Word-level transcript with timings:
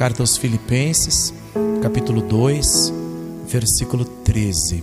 Carta 0.00 0.22
aos 0.22 0.38
Filipenses, 0.38 1.30
capítulo 1.82 2.22
2, 2.22 2.90
versículo 3.46 4.06
13. 4.06 4.82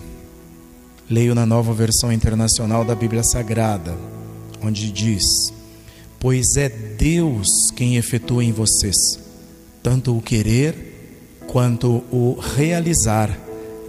Leio 1.10 1.34
na 1.34 1.44
nova 1.44 1.74
versão 1.74 2.14
internacional 2.14 2.86
da 2.86 2.94
Bíblia 2.94 3.24
Sagrada, 3.24 3.98
onde 4.64 4.92
diz: 4.92 5.52
Pois 6.20 6.56
é 6.56 6.70
Deus 6.70 7.72
quem 7.76 7.98
efetua 7.98 8.44
em 8.44 8.52
vocês 8.52 9.18
tanto 9.82 10.16
o 10.16 10.22
querer 10.22 11.34
quanto 11.48 12.04
o 12.12 12.38
realizar, 12.40 13.36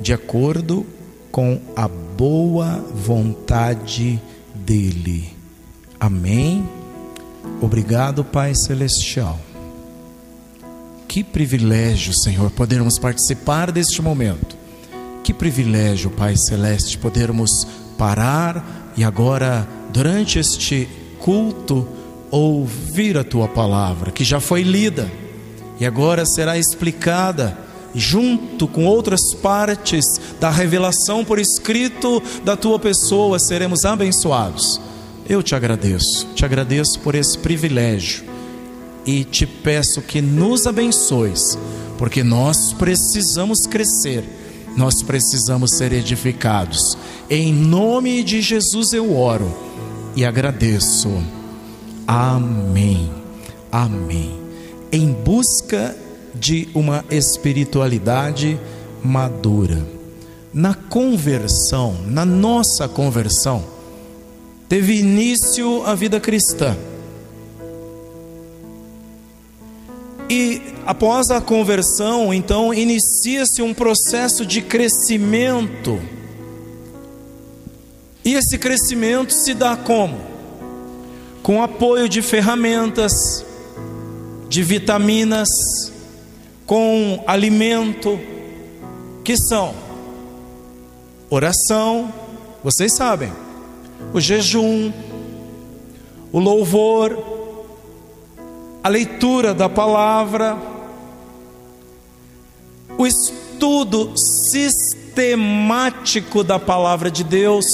de 0.00 0.14
acordo 0.14 0.86
com 1.30 1.60
a 1.76 1.86
boa 1.86 2.82
vontade 2.94 4.18
dEle. 4.54 5.28
Amém. 6.00 6.66
Obrigado, 7.60 8.24
Pai 8.24 8.54
Celestial. 8.54 9.38
Que 11.08 11.24
privilégio, 11.24 12.12
Senhor, 12.12 12.50
podermos 12.50 12.98
participar 12.98 13.72
deste 13.72 14.02
momento. 14.02 14.58
Que 15.24 15.32
privilégio, 15.32 16.10
Pai 16.10 16.36
Celeste, 16.36 16.98
podermos 16.98 17.66
parar 17.96 18.92
e 18.94 19.02
agora, 19.02 19.66
durante 19.90 20.38
este 20.38 20.86
culto, 21.18 21.88
ouvir 22.30 23.16
a 23.16 23.24
tua 23.24 23.48
palavra, 23.48 24.10
que 24.10 24.22
já 24.22 24.38
foi 24.38 24.62
lida 24.62 25.10
e 25.80 25.86
agora 25.86 26.26
será 26.26 26.58
explicada 26.58 27.56
junto 27.94 28.68
com 28.68 28.84
outras 28.84 29.32
partes 29.32 30.04
da 30.38 30.50
revelação 30.50 31.24
por 31.24 31.38
escrito 31.38 32.22
da 32.44 32.54
tua 32.54 32.78
pessoa, 32.78 33.38
seremos 33.38 33.86
abençoados. 33.86 34.78
Eu 35.26 35.42
te 35.42 35.54
agradeço, 35.54 36.26
te 36.34 36.44
agradeço 36.44 37.00
por 37.00 37.14
esse 37.14 37.38
privilégio 37.38 38.37
e 39.08 39.24
te 39.24 39.46
peço 39.46 40.02
que 40.02 40.20
nos 40.20 40.66
abençoes, 40.66 41.58
porque 41.96 42.22
nós 42.22 42.74
precisamos 42.74 43.66
crescer, 43.66 44.22
nós 44.76 45.02
precisamos 45.02 45.78
ser 45.78 45.94
edificados. 45.94 46.98
Em 47.30 47.50
nome 47.50 48.22
de 48.22 48.42
Jesus 48.42 48.92
eu 48.92 49.16
oro 49.16 49.50
e 50.14 50.26
agradeço. 50.26 51.08
Amém. 52.06 53.10
Amém. 53.72 54.38
Em 54.92 55.10
busca 55.10 55.96
de 56.34 56.68
uma 56.74 57.02
espiritualidade 57.10 58.60
madura. 59.02 59.86
Na 60.52 60.74
conversão, 60.74 61.96
na 62.06 62.26
nossa 62.26 62.86
conversão, 62.86 63.64
teve 64.68 64.98
início 64.98 65.82
a 65.86 65.94
vida 65.94 66.20
cristã. 66.20 66.76
E 70.30 70.60
após 70.84 71.30
a 71.30 71.40
conversão, 71.40 72.34
então, 72.34 72.72
inicia-se 72.74 73.62
um 73.62 73.72
processo 73.72 74.44
de 74.44 74.60
crescimento. 74.60 75.98
E 78.24 78.34
esse 78.34 78.58
crescimento 78.58 79.32
se 79.32 79.54
dá 79.54 79.76
como? 79.76 80.20
Com 81.42 81.62
apoio 81.62 82.08
de 82.08 82.20
ferramentas, 82.20 83.44
de 84.50 84.62
vitaminas, 84.62 85.48
com 86.66 87.24
alimento, 87.26 88.20
que 89.24 89.34
são 89.36 89.74
oração, 91.30 92.12
vocês 92.62 92.94
sabem, 92.94 93.32
o 94.12 94.20
jejum, 94.20 94.92
o 96.32 96.38
louvor, 96.38 97.37
a 98.82 98.88
leitura 98.88 99.54
da 99.54 99.68
palavra, 99.68 100.58
o 102.96 103.06
estudo 103.06 104.16
sistemático 104.16 106.42
da 106.42 106.58
palavra 106.58 107.10
de 107.10 107.22
Deus. 107.24 107.66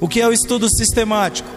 O 0.00 0.08
que 0.08 0.20
é 0.20 0.26
o 0.26 0.32
estudo 0.32 0.68
sistemático? 0.68 1.48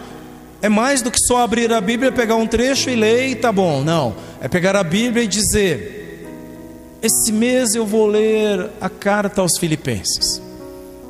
É 0.60 0.68
mais 0.68 1.02
do 1.02 1.10
que 1.10 1.18
só 1.18 1.42
abrir 1.42 1.72
a 1.72 1.80
Bíblia, 1.80 2.12
pegar 2.12 2.36
um 2.36 2.46
trecho 2.46 2.90
e 2.90 2.96
ler 2.96 3.28
e 3.28 3.34
tá 3.34 3.50
bom. 3.52 3.82
Não, 3.82 4.14
é 4.40 4.48
pegar 4.48 4.76
a 4.76 4.84
Bíblia 4.84 5.24
e 5.24 5.26
dizer: 5.26 6.28
esse 7.02 7.32
mês 7.32 7.74
eu 7.74 7.84
vou 7.84 8.06
ler 8.06 8.70
a 8.80 8.88
carta 8.88 9.42
aos 9.42 9.58
Filipenses. 9.58 10.40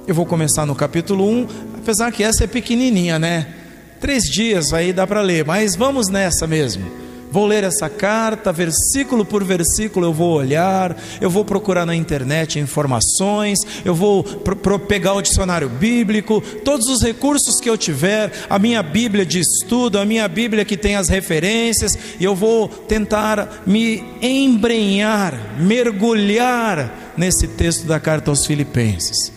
Eu 0.07 0.15
vou 0.15 0.27
começar 0.27 0.67
no 0.67 0.75
capítulo 0.75 1.27
1, 1.29 1.47
apesar 1.79 2.13
que 2.13 2.23
essa 2.23 2.45
é 2.45 2.47
pequenininha, 2.47 3.19
né? 3.19 3.47
Três 4.01 4.25
dias 4.25 4.73
aí 4.73 4.93
dá 4.93 5.07
para 5.07 5.23
ler, 5.23 5.45
mas 5.45 5.77
vamos 5.77 6.09
nessa 6.09 6.47
mesmo. 6.47 7.04
Vou 7.35 7.47
ler 7.47 7.65
essa 7.65 7.91
carta, 7.91 8.53
versículo 8.53 9.25
por 9.25 9.43
versículo 9.43 10.07
eu 10.07 10.13
vou 10.13 10.35
olhar, 10.35 10.97
eu 11.21 11.29
vou 11.29 11.45
procurar 11.45 11.85
na 11.85 11.93
internet 11.93 12.61
informações, 12.61 13.59
eu 13.85 13.93
vou 13.93 14.23
pegar 14.87 15.15
o 15.15 15.21
dicionário 15.21 15.69
bíblico, 15.69 16.41
todos 16.65 16.87
os 16.87 17.03
recursos 17.03 17.61
que 17.61 17.69
eu 17.69 17.77
tiver, 17.77 18.31
a 18.49 18.57
minha 18.57 18.81
Bíblia 18.85 19.27
de 19.27 19.41
estudo, 19.41 19.99
a 19.99 20.05
minha 20.05 20.29
Bíblia 20.29 20.65
que 20.65 20.77
tem 20.77 20.95
as 20.95 21.09
referências, 21.09 21.99
e 22.21 22.23
eu 22.23 22.37
vou 22.37 22.69
tentar 22.69 23.65
me 23.67 24.05
embrenhar, 24.23 25.59
mergulhar 25.59 27.15
nesse 27.17 27.49
texto 27.49 27.85
da 27.85 27.99
carta 27.99 28.31
aos 28.31 28.47
Filipenses. 28.47 29.33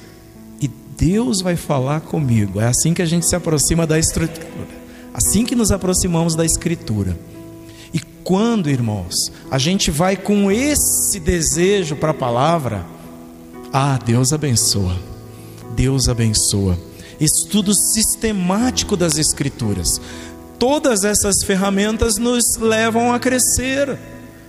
E 0.62 0.68
Deus 0.96 1.41
vai 1.41 1.56
falar 1.56 2.02
comigo. 2.02 2.62
É 2.62 2.68
assim 2.68 2.94
que 2.94 3.02
a 3.02 3.08
gente 3.08 3.25
se 3.25 3.35
aproxima 3.35 3.88
da 3.88 3.97
Escritura. 3.97 4.68
Assim 5.16 5.44
que 5.44 5.56
nos 5.56 5.72
aproximamos 5.72 6.35
da 6.35 6.46
Escritura 6.46 7.18
quando, 8.28 8.70
irmãos, 8.70 9.32
a 9.50 9.58
gente 9.58 9.90
vai 9.90 10.18
com 10.18 10.52
esse 10.52 11.18
desejo 11.18 11.96
para 11.96 12.12
a 12.12 12.14
palavra, 12.14 12.86
ah, 13.72 13.98
Deus 14.06 14.34
abençoa. 14.34 14.98
Deus 15.74 16.10
abençoa. 16.10 16.78
Estudo 17.22 17.74
sistemático 17.74 18.98
das 18.98 19.18
Escrituras. 19.18 20.02
Todas 20.60 21.06
essas 21.06 21.42
ferramentas 21.42 22.18
nos 22.18 22.58
levam 22.58 23.14
a 23.14 23.20
crescer. 23.20 23.98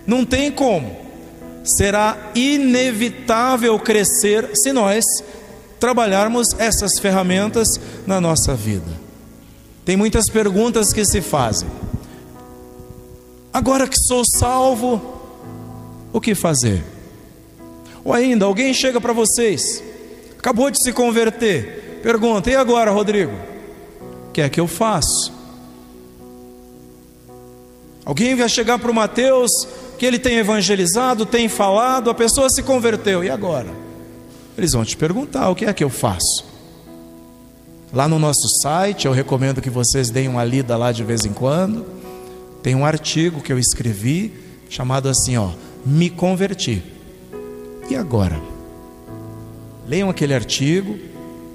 Não 0.05 0.25
tem 0.25 0.51
como. 0.51 0.97
Será 1.63 2.33
inevitável 2.35 3.79
crescer 3.79 4.57
se 4.57 4.73
nós 4.73 5.05
trabalharmos 5.79 6.49
essas 6.59 6.99
ferramentas 6.99 7.79
na 8.05 8.21
nossa 8.21 8.57
vida. 8.57 8.91
Tem 9.85 9.97
muitas 9.97 10.29
perguntas 10.29 10.93
que 10.93 11.05
se 11.05 11.21
fazem. 11.21 11.69
Agora 13.53 13.89
que 13.89 13.97
sou 13.97 14.25
salvo, 14.25 15.01
o 16.13 16.21
que 16.21 16.35
fazer? 16.35 16.85
Ou 18.05 18.13
ainda, 18.13 18.45
alguém 18.45 18.73
chega 18.73 19.01
para 19.01 19.13
vocês, 19.13 19.83
acabou 20.39 20.71
de 20.71 20.83
se 20.83 20.93
converter, 20.93 22.01
pergunta: 22.03 22.51
e 22.51 22.57
agora, 22.57 22.91
Rodrigo? 22.91 23.33
O 24.29 24.33
que 24.33 24.41
é 24.41 24.49
que 24.49 24.61
eu 24.61 24.67
faço? 24.67 25.33
Alguém 28.05 28.35
vai 28.35 28.49
chegar 28.49 28.79
para 28.79 28.91
o 28.91 28.95
Mateus, 28.95 29.51
que 29.99 30.07
ele 30.07 30.19
tem 30.19 30.37
evangelizado, 30.39 31.27
tem 31.27 31.49
falado, 31.49 32.09
a 32.09 32.15
pessoa 32.15 32.49
se 32.49 32.63
converteu, 32.63 33.25
e 33.25 33.31
agora? 33.31 33.69
Eles 34.57 34.73
vão 34.73 34.85
te 34.85 34.97
perguntar: 34.97 35.49
o 35.51 35.55
que 35.55 35.65
é 35.65 35.73
que 35.73 35.85
eu 35.85 35.91
faço? 35.91 36.47
Lá 37.93 38.07
no 38.07 38.19
nosso 38.19 38.47
site, 38.61 39.07
eu 39.07 39.13
recomendo 39.13 39.63
que 39.63 39.71
vocês 39.71 40.11
deem 40.11 40.29
uma 40.29 40.45
lida 40.45 40.77
lá 40.77 40.93
de 40.93 41.03
vez 41.03 41.25
em 41.25 41.33
quando 41.33 41.98
tem 42.63 42.75
um 42.75 42.85
artigo 42.85 43.41
que 43.41 43.53
eu 43.53 43.59
escrevi 43.59 44.33
chamado 44.69 45.09
assim, 45.09 45.37
ó, 45.37 45.51
Me 45.85 46.11
converti. 46.11 46.83
E 47.89 47.97
agora? 47.97 48.39
Leiam 49.87 50.11
aquele 50.11 50.35
artigo, 50.35 50.99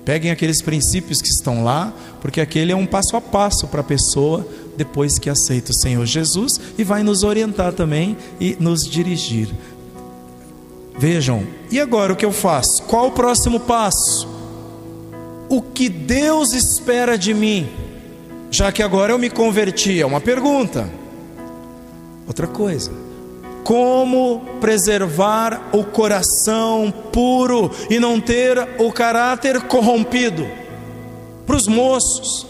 peguem 0.04 0.32
aqueles 0.32 0.62
princípios 0.62 1.22
que 1.22 1.28
estão 1.28 1.64
lá, 1.64 1.94
porque 2.20 2.42
aquele 2.42 2.72
é 2.72 2.76
um 2.76 2.86
passo 2.86 3.16
a 3.16 3.22
passo 3.22 3.68
para 3.68 3.82
a 3.82 3.84
pessoa 3.84 4.48
depois 4.76 5.20
que 5.20 5.30
aceita 5.30 5.72
o 5.72 5.76
Senhor 5.76 6.06
Jesus 6.06 6.60
e 6.78 6.84
vai 6.84 7.04
nos 7.04 7.24
orientar 7.24 7.74
também 7.74 8.18
e 8.40 8.58
nos 8.60 8.90
dirigir. 8.90 9.50
Vejam, 10.98 11.46
e 11.70 11.80
agora 11.80 12.14
o 12.14 12.16
que 12.16 12.26
eu 12.26 12.32
faço? 12.32 12.84
Qual 12.84 13.08
o 13.08 13.12
próximo 13.12 13.60
passo? 13.60 14.28
O 15.50 15.62
que 15.62 15.90
Deus 15.90 16.54
espera 16.54 17.18
de 17.18 17.34
mim? 17.34 17.70
Já 18.54 18.72
que 18.72 18.84
agora 18.84 19.12
eu 19.12 19.18
me 19.18 19.32
converti? 19.32 20.00
É 20.00 20.06
uma 20.06 20.22
pergunta. 20.22 20.88
Outra 22.28 22.46
coisa, 22.46 22.92
como 23.64 24.42
preservar 24.62 25.70
o 25.74 25.84
coração 25.84 26.94
puro 27.12 27.72
e 27.90 28.00
não 28.00 28.22
ter 28.22 28.60
o 28.78 28.92
caráter 28.92 29.60
corrompido? 29.64 30.48
Para 31.48 31.56
os 31.56 31.68
moços, 31.68 32.46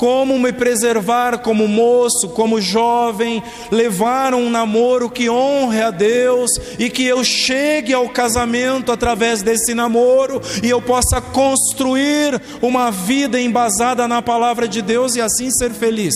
como 0.00 0.38
me 0.38 0.50
preservar 0.50 1.40
como 1.40 1.68
moço, 1.68 2.30
como 2.30 2.58
jovem, 2.58 3.42
levar 3.70 4.32
um 4.32 4.48
namoro 4.48 5.10
que 5.10 5.28
honre 5.28 5.82
a 5.82 5.90
Deus 5.90 6.52
e 6.78 6.88
que 6.88 7.04
eu 7.04 7.22
chegue 7.22 7.92
ao 7.92 8.08
casamento 8.08 8.90
através 8.90 9.42
desse 9.42 9.74
namoro 9.74 10.40
e 10.62 10.70
eu 10.70 10.80
possa 10.80 11.20
construir 11.20 12.40
uma 12.62 12.90
vida 12.90 13.38
embasada 13.38 14.08
na 14.08 14.22
palavra 14.22 14.66
de 14.66 14.80
Deus 14.80 15.16
e 15.16 15.20
assim 15.20 15.50
ser 15.50 15.70
feliz. 15.70 16.14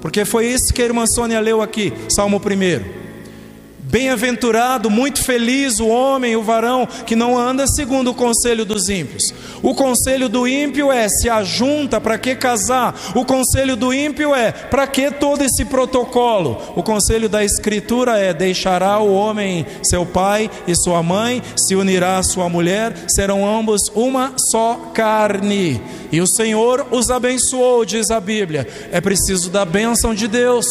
Porque 0.00 0.24
foi 0.24 0.46
isso 0.46 0.72
que 0.72 0.80
a 0.80 0.86
irmã 0.86 1.04
Sônia 1.06 1.40
leu 1.40 1.60
aqui, 1.60 1.92
Salmo 2.08 2.38
1. 2.38 3.03
Bem-aventurado, 3.94 4.90
muito 4.90 5.22
feliz 5.22 5.78
o 5.78 5.86
homem, 5.86 6.34
o 6.34 6.42
varão, 6.42 6.84
que 7.06 7.14
não 7.14 7.38
anda 7.38 7.64
segundo 7.64 8.10
o 8.10 8.14
conselho 8.14 8.64
dos 8.64 8.88
ímpios. 8.88 9.22
O 9.62 9.72
conselho 9.72 10.28
do 10.28 10.48
ímpio 10.48 10.90
é: 10.90 11.08
se 11.08 11.30
ajunta, 11.30 12.00
para 12.00 12.18
que 12.18 12.34
casar? 12.34 12.92
O 13.14 13.24
conselho 13.24 13.76
do 13.76 13.94
ímpio 13.94 14.34
é: 14.34 14.50
para 14.50 14.84
que 14.88 15.12
todo 15.12 15.44
esse 15.44 15.64
protocolo? 15.66 16.60
O 16.74 16.82
conselho 16.82 17.28
da 17.28 17.44
Escritura 17.44 18.18
é: 18.18 18.34
deixará 18.34 18.98
o 18.98 19.14
homem 19.14 19.64
seu 19.80 20.04
pai 20.04 20.50
e 20.66 20.74
sua 20.74 21.00
mãe, 21.00 21.40
se 21.56 21.76
unirá 21.76 22.18
à 22.18 22.22
sua 22.24 22.48
mulher, 22.48 23.04
serão 23.06 23.46
ambos 23.46 23.92
uma 23.94 24.32
só 24.36 24.90
carne. 24.92 25.80
E 26.10 26.20
o 26.20 26.26
Senhor 26.26 26.84
os 26.90 27.12
abençoou, 27.12 27.84
diz 27.84 28.10
a 28.10 28.18
Bíblia. 28.18 28.66
É 28.90 29.00
preciso 29.00 29.50
da 29.50 29.64
bênção 29.64 30.12
de 30.12 30.26
Deus. 30.26 30.66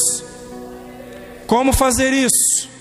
Como 1.48 1.72
fazer 1.72 2.12
isso? 2.12 2.73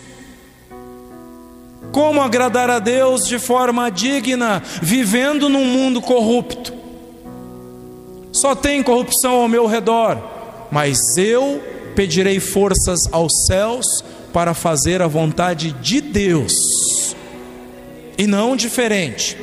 Como 1.93 2.23
agradar 2.23 2.71
a 2.71 2.79
Deus 2.79 3.29
de 3.29 3.39
forma 3.39 3.91
digna, 3.91 4.63
vivendo 4.81 5.51
num 5.51 5.67
mundo 5.67 6.01
corrupto? 6.01 6.73
Só 8.33 8.55
tem 8.55 8.83
corrupção 8.83 9.35
ao 9.35 9.49
meu 9.49 9.67
redor, 9.67 10.19
mas 10.71 11.19
eu 11.19 11.63
pedirei 11.95 12.41
forças 12.41 13.01
aos 13.13 13.45
céus 13.47 13.85
para 14.33 14.55
fazer 14.55 15.03
a 15.03 15.07
vontade 15.07 15.73
de 15.73 16.01
Deus, 16.01 17.15
e 18.17 18.27
não 18.27 18.57
diferente. 18.57 19.37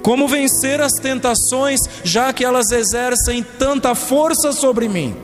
Como 0.00 0.28
vencer 0.28 0.80
as 0.80 0.92
tentações, 0.92 1.80
já 2.04 2.32
que 2.32 2.44
elas 2.44 2.70
exercem 2.70 3.42
tanta 3.58 3.96
força 3.96 4.52
sobre 4.52 4.88
mim? 4.88 5.16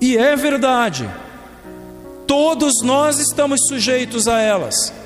E 0.00 0.16
é 0.16 0.34
verdade, 0.34 1.08
todos 2.26 2.80
nós 2.80 3.18
estamos 3.18 3.66
sujeitos 3.68 4.26
a 4.26 4.40
elas 4.40 4.99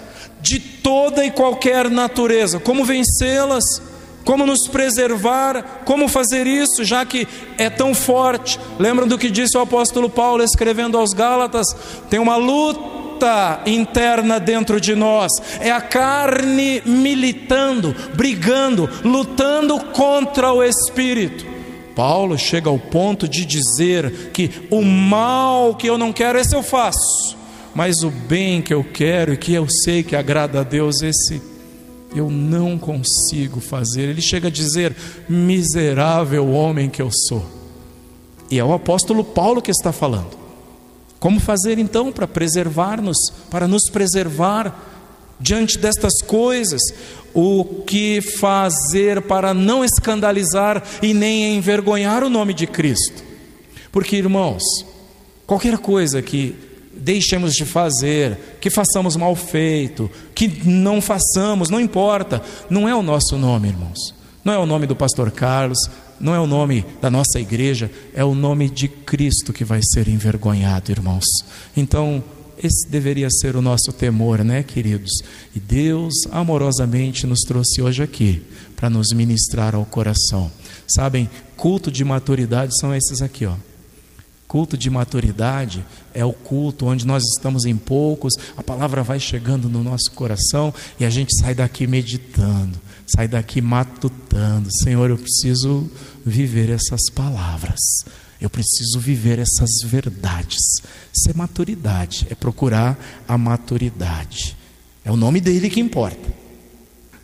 de 0.45 0.61
toda 0.61 1.25
e 1.25 1.31
qualquer 1.31 1.91
natureza. 1.91 2.61
Como 2.61 2.85
vencê-las? 2.85 3.65
Como 4.27 4.45
nos 4.45 4.69
preservar? 4.69 5.83
Como 5.87 6.07
fazer 6.07 6.47
isso, 6.47 6.85
já 6.85 7.05
que 7.07 7.27
é 7.57 7.71
tão 7.71 7.95
forte? 7.95 8.61
Lembram 8.79 9.09
do 9.09 9.17
que 9.17 9.31
disse 9.31 9.57
o 9.57 9.63
apóstolo 9.63 10.11
Paulo 10.11 10.45
escrevendo 10.45 10.99
aos 10.99 11.15
Gálatas? 11.15 11.75
Tem 12.11 12.21
uma 12.21 12.37
luta 12.37 13.63
interna 13.65 14.39
dentro 14.39 14.79
de 14.79 14.95
nós, 14.95 15.33
é 15.61 15.71
a 15.71 15.81
carne 15.81 16.83
militando, 16.85 17.95
brigando, 18.15 18.89
lutando 19.03 19.81
contra 19.93 20.53
o 20.53 20.63
espírito. 20.63 21.47
Paulo 21.95 22.37
chega 22.37 22.69
ao 22.69 22.79
ponto 22.79 23.27
de 23.27 23.47
dizer 23.47 24.31
que 24.33 24.51
o 24.71 24.83
mal 24.83 25.75
que 25.75 25.87
eu 25.87 25.97
não 25.97 26.13
quero, 26.13 26.39
esse 26.39 26.55
eu 26.55 26.63
faço 26.63 27.44
mas 27.75 28.03
o 28.03 28.11
bem 28.11 28.63
que 28.63 28.73
eu 28.73 28.85
quero 28.85 29.33
e 29.33 29.37
que 29.37 29.53
eu 29.53 29.69
sei 29.69 30.03
que 30.03 30.15
agrada 30.15 30.61
a 30.61 30.63
Deus, 30.63 31.03
esse 31.03 31.43
eu 32.15 32.31
não 32.31 32.79
consigo 32.79 33.61
fazer. 33.61 34.03
Ele 34.03 34.23
chega 34.23 34.49
a 34.49 34.51
dizer: 34.51 34.95
miserável 35.29 36.49
homem 36.51 36.89
que 36.89 37.03
eu 37.03 37.11
sou. 37.11 37.45
E 38.51 38.59
é 38.59 38.65
o 38.65 38.73
apóstolo 38.73 39.25
Paulo 39.25 39.61
que 39.61 39.71
está 39.71 39.93
falando. 39.93 40.39
Como 41.19 41.41
fazer 41.41 41.79
então 41.79 42.13
para 42.13 42.29
preservar-nos, 42.29 43.17
para 43.51 43.67
nos 43.67 43.91
preservar 43.91 44.79
diante 45.41 45.79
destas 45.79 46.23
coisas? 46.23 46.81
O 47.33 47.65
que 47.87 48.21
fazer 48.21 49.23
para 49.23 49.53
não 49.53 49.85
escandalizar 49.85 50.83
e 51.03 51.13
nem 51.13 51.57
envergonhar 51.57 52.23
o 52.23 52.31
nome 52.31 52.55
de 52.55 52.67
Cristo? 52.67 53.25
Porque, 53.91 54.17
irmãos, 54.17 54.63
qualquer 55.47 55.79
coisa 55.79 56.23
que 56.23 56.55
deixemos 57.05 57.55
de 57.55 57.67
fazer, 57.67 58.57
que 58.61 58.71
façamos 58.71 59.15
mal 59.15 59.37
feito, 59.37 60.11
que 60.35 60.49
não 60.67 61.03
façamos, 61.03 61.69
não 61.69 61.79
importa, 61.79 62.43
não 62.71 62.89
é 62.89 62.95
o 62.95 63.03
nosso 63.03 63.37
nome, 63.37 63.69
irmãos. 63.69 64.15
Não 64.43 64.53
é 64.53 64.59
o 64.59 64.67
nome 64.67 64.87
do 64.87 64.97
pastor 64.97 65.31
Carlos, 65.31 65.79
não 66.19 66.35
é 66.35 66.41
o 66.41 66.47
nome 66.47 66.85
da 67.03 67.11
nossa 67.11 67.39
igreja, 67.39 67.91
é 68.15 68.25
o 68.25 68.35
nome 68.35 68.71
de 68.71 68.89
Cristo 68.89 69.53
que 69.53 69.65
vai 69.65 69.81
ser 69.83 70.09
envergonhado, 70.09 70.91
irmãos. 70.91 71.25
Então, 71.77 72.25
esse 72.57 72.89
deveria 72.89 73.29
ser 73.31 73.55
o 73.55 73.63
nosso 73.63 73.93
temor, 73.93 74.43
né, 74.43 74.63
queridos? 74.63 75.13
E 75.55 75.61
Deus 75.61 76.15
amorosamente 76.31 77.27
nos 77.27 77.41
trouxe 77.41 77.83
hoje 77.83 78.03
aqui 78.03 78.43
para 78.77 78.89
nos 78.89 79.13
ministrar 79.13 79.75
ao 79.75 79.85
coração. 79.85 80.51
Sabem, 80.87 81.29
culto 81.57 81.91
de 81.91 82.05
maturidade 82.05 82.79
são 82.79 82.95
esses 82.95 83.21
aqui, 83.21 83.45
ó. 83.45 83.55
Culto 84.55 84.79
de 84.79 84.89
maturidade 84.89 85.85
é 86.15 86.25
o 86.25 86.33
culto 86.33 86.87
onde 86.87 87.05
nós 87.05 87.25
estamos 87.25 87.65
em 87.65 87.77
poucos, 87.77 88.35
a 88.57 88.63
palavra 88.63 89.03
vai 89.03 89.19
chegando 89.19 89.69
no 89.69 89.83
nosso 89.83 90.13
coração 90.13 90.73
e 90.97 91.05
a 91.05 91.11
gente 91.11 91.37
sai 91.41 91.57
daqui 91.57 91.89
meditando, 91.89 92.81
sai 93.05 93.27
daqui 93.27 93.61
matutando. 93.61 94.69
Senhor, 94.85 95.11
eu 95.11 95.19
preciso 95.19 95.91
viver 96.25 96.71
essas 96.71 97.11
palavras, 97.13 97.81
eu 98.41 98.49
preciso 98.49 99.01
viver 99.01 99.41
essas 99.41 99.71
verdades. 99.87 100.61
Isso 101.13 101.29
é 101.29 101.35
maturidade, 101.35 102.29
é 102.31 102.37
procurar 102.37 102.97
a 103.27 103.37
maturidade. 103.37 104.57
É 105.05 105.11
o 105.11 105.17
nome 105.17 105.41
dele 105.41 105.69
que 105.69 105.81
importa, 105.81 106.33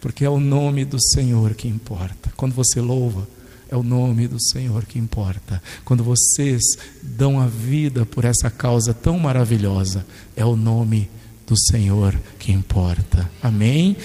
porque 0.01 0.25
é 0.25 0.29
o 0.29 0.41
nome 0.41 0.85
do 0.85 1.01
Senhor 1.01 1.55
que 1.55 1.69
importa. 1.69 2.33
Quando 2.37 2.57
você 2.57 2.81
louva, 2.81 3.25
é 3.71 3.77
o 3.77 3.85
nome 3.85 4.27
do 4.27 4.43
Senhor 4.43 4.85
que 4.85 4.99
importa. 4.99 5.63
Quando 5.85 6.03
vocês 6.03 6.61
dão 7.01 7.41
a 7.41 7.47
vida 7.47 8.05
por 8.05 8.25
essa 8.25 8.51
causa 8.51 8.93
tão 8.93 9.17
maravilhosa, 9.17 10.05
é 10.35 10.45
o 10.45 10.57
nome 10.57 11.09
do 11.47 11.57
Senhor 11.57 12.19
que 12.39 12.51
importa. 12.51 13.31
Amém? 13.41 13.97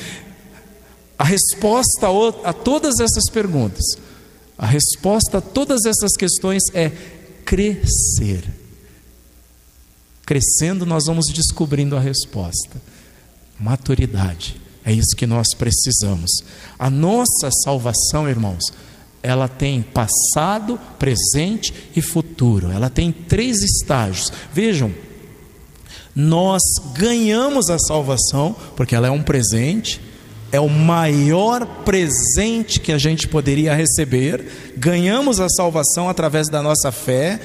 A 1.17 1.23
resposta 1.23 2.07
a 2.44 2.53
todas 2.53 3.00
essas 3.00 3.25
perguntas, 3.31 3.83
a 4.56 4.67
resposta 4.67 5.39
a 5.39 5.41
todas 5.41 5.83
essas 5.85 6.12
questões 6.12 6.62
é 6.71 6.91
crescer. 7.44 8.44
Crescendo, 10.27 10.85
nós 10.85 11.06
vamos 11.07 11.25
descobrindo 11.33 11.95
a 11.95 12.00
resposta. 12.00 12.79
Maturidade. 13.59 14.62
É 14.83 14.91
isso 14.94 15.15
que 15.15 15.25
nós 15.25 15.47
precisamos. 15.57 16.29
A 16.77 16.89
nossa 16.91 17.50
salvação, 17.63 18.29
irmãos, 18.29 18.63
ela 19.25 19.48
tem 19.48 19.81
passado, 19.81 20.79
presente 21.00 21.74
e 21.96 22.01
futuro. 22.01 22.72
Ela 22.72 22.91
tem 22.91 23.12
três 23.12 23.63
estágios. 23.63 24.32
Vejam, 24.53 24.94
nós 26.15 26.62
ganhamos 26.94 27.72
a 27.72 27.79
salvação, 27.79 28.55
porque 28.75 28.96
ela 28.96 29.08
é 29.08 29.12
um 29.12 29.24
presente, 29.24 30.00
é 30.51 30.60
o 30.60 30.70
maior 30.70 31.65
presente 31.84 32.79
que 32.79 32.91
a 32.91 33.00
gente 33.00 33.27
poderia 33.27 33.74
receber. 33.74 34.74
Ganhamos 34.77 35.39
a 35.39 35.50
salvação 35.50 36.08
através 36.08 36.48
da 36.48 36.62
nossa 36.62 36.91
fé. 36.91 37.39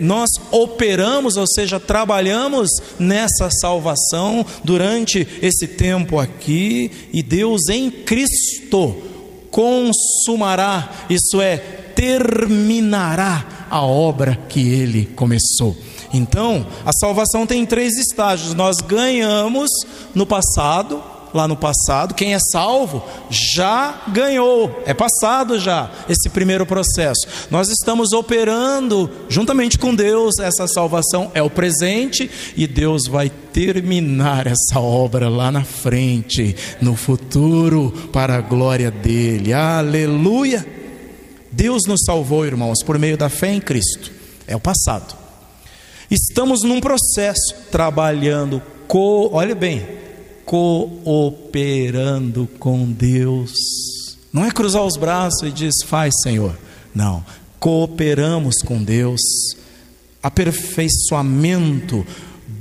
Nós 0.00 0.30
operamos, 0.50 1.36
ou 1.36 1.46
seja, 1.46 1.78
trabalhamos 1.78 2.70
nessa 2.98 3.50
salvação 3.50 4.46
durante 4.64 5.28
esse 5.42 5.66
tempo 5.66 6.18
aqui, 6.18 6.90
e 7.12 7.22
Deus 7.22 7.68
em 7.68 7.90
Cristo 7.90 9.07
consumará, 9.50 10.90
isso 11.08 11.40
é, 11.40 11.56
terminará 11.56 13.66
a 13.70 13.82
obra 13.82 14.38
que 14.48 14.60
ele 14.60 15.06
começou. 15.06 15.76
Então, 16.12 16.66
a 16.84 16.92
salvação 16.92 17.46
tem 17.46 17.66
três 17.66 17.98
estágios. 17.98 18.54
Nós 18.54 18.78
ganhamos 18.78 19.70
no 20.14 20.24
passado, 20.24 21.02
lá 21.32 21.46
no 21.46 21.56
passado, 21.56 22.14
quem 22.14 22.34
é 22.34 22.38
salvo 22.38 23.04
já 23.30 24.02
ganhou, 24.08 24.82
é 24.86 24.94
passado 24.94 25.58
já 25.58 25.90
esse 26.08 26.28
primeiro 26.28 26.66
processo. 26.66 27.26
Nós 27.50 27.68
estamos 27.68 28.12
operando 28.12 29.10
juntamente 29.28 29.78
com 29.78 29.94
Deus 29.94 30.38
essa 30.38 30.66
salvação, 30.66 31.30
é 31.34 31.42
o 31.42 31.50
presente 31.50 32.30
e 32.56 32.66
Deus 32.66 33.06
vai 33.08 33.30
terminar 33.30 34.46
essa 34.46 34.78
obra 34.80 35.28
lá 35.28 35.50
na 35.50 35.64
frente, 35.64 36.54
no 36.80 36.96
futuro, 36.96 37.92
para 38.12 38.36
a 38.36 38.40
glória 38.40 38.90
dele. 38.90 39.52
Aleluia! 39.52 40.66
Deus 41.50 41.86
nos 41.86 42.02
salvou, 42.04 42.46
irmãos, 42.46 42.82
por 42.84 42.98
meio 42.98 43.16
da 43.16 43.28
fé 43.28 43.52
em 43.52 43.60
Cristo. 43.60 44.12
É 44.46 44.54
o 44.54 44.60
passado. 44.60 45.16
Estamos 46.10 46.62
num 46.62 46.80
processo 46.80 47.54
trabalhando, 47.70 48.62
co, 48.86 49.28
olha 49.32 49.54
bem, 49.54 49.97
cooperando 50.48 52.48
com 52.58 52.90
Deus. 52.90 53.52
Não 54.32 54.46
é 54.46 54.50
cruzar 54.50 54.82
os 54.82 54.96
braços 54.96 55.42
e 55.42 55.52
diz, 55.52 55.74
faz, 55.84 56.14
Senhor. 56.22 56.56
Não, 56.94 57.22
cooperamos 57.60 58.56
com 58.64 58.82
Deus. 58.82 59.20
Aperfeiçoamento, 60.22 62.04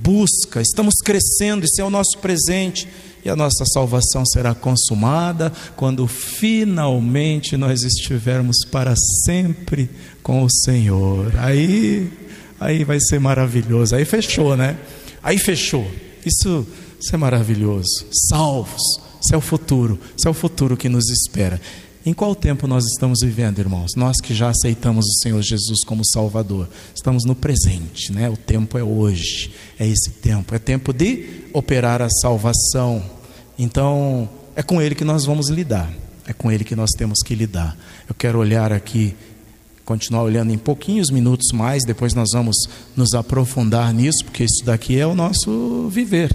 busca, 0.03 0.61
estamos 0.61 0.95
crescendo, 0.95 1.63
esse 1.63 1.79
é 1.79 1.83
o 1.83 1.89
nosso 1.89 2.17
presente. 2.17 2.89
E 3.23 3.29
a 3.29 3.37
nossa 3.37 3.65
salvação 3.65 4.25
será 4.25 4.53
consumada 4.53 5.51
quando 5.77 6.05
finalmente 6.07 7.55
nós 7.55 7.83
estivermos 7.83 8.65
para 8.69 8.93
sempre 9.23 9.89
com 10.21 10.43
o 10.43 10.49
Senhor. 10.49 11.33
Aí, 11.37 12.11
aí 12.59 12.83
vai 12.83 12.99
ser 12.99 13.19
maravilhoso. 13.19 13.95
Aí 13.95 14.03
fechou, 14.03 14.57
né? 14.57 14.77
Aí 15.23 15.37
fechou. 15.37 15.89
Isso 16.25 16.67
Isso 16.99 17.13
é 17.13 17.17
maravilhoso. 17.17 18.05
Salvos. 18.29 18.81
Isso 19.21 19.33
é 19.33 19.37
o 19.37 19.41
futuro. 19.41 19.99
Isso 20.17 20.27
é 20.27 20.31
o 20.31 20.33
futuro 20.33 20.77
que 20.77 20.89
nos 20.89 21.09
espera. 21.09 21.59
Em 22.07 22.13
qual 22.13 22.33
tempo 22.33 22.67
nós 22.67 22.85
estamos 22.85 23.19
vivendo, 23.21 23.59
irmãos? 23.59 23.91
Nós 23.97 24.21
que 24.21 24.33
já 24.33 24.49
aceitamos 24.49 25.05
o 25.05 25.21
Senhor 25.21 25.41
Jesus 25.41 25.83
como 25.83 26.05
Salvador, 26.05 26.69
estamos 26.95 27.25
no 27.25 27.35
presente, 27.35 28.13
né? 28.13 28.29
O 28.29 28.37
tempo 28.37 28.77
é 28.77 28.83
hoje, 28.83 29.51
é 29.77 29.85
esse 29.85 30.11
tempo, 30.11 30.55
é 30.55 30.57
tempo 30.57 30.93
de 30.93 31.41
operar 31.51 32.01
a 32.01 32.09
salvação. 32.09 33.03
Então, 33.59 34.29
é 34.55 34.63
com 34.63 34.81
Ele 34.81 34.95
que 34.95 35.03
nós 35.03 35.25
vamos 35.25 35.49
lidar, 35.49 35.91
é 36.25 36.31
com 36.31 36.49
Ele 36.49 36.63
que 36.63 36.77
nós 36.77 36.91
temos 36.91 37.19
que 37.21 37.35
lidar. 37.35 37.77
Eu 38.07 38.15
quero 38.15 38.39
olhar 38.39 38.71
aqui, 38.71 39.13
continuar 39.83 40.23
olhando 40.23 40.53
em 40.53 40.57
pouquinhos 40.57 41.09
minutos 41.09 41.49
mais, 41.51 41.83
depois 41.83 42.13
nós 42.13 42.29
vamos 42.31 42.55
nos 42.95 43.13
aprofundar 43.15 43.93
nisso, 43.93 44.23
porque 44.23 44.45
isso 44.45 44.63
daqui 44.63 44.97
é 44.97 45.05
o 45.05 45.13
nosso 45.13 45.89
viver, 45.89 46.31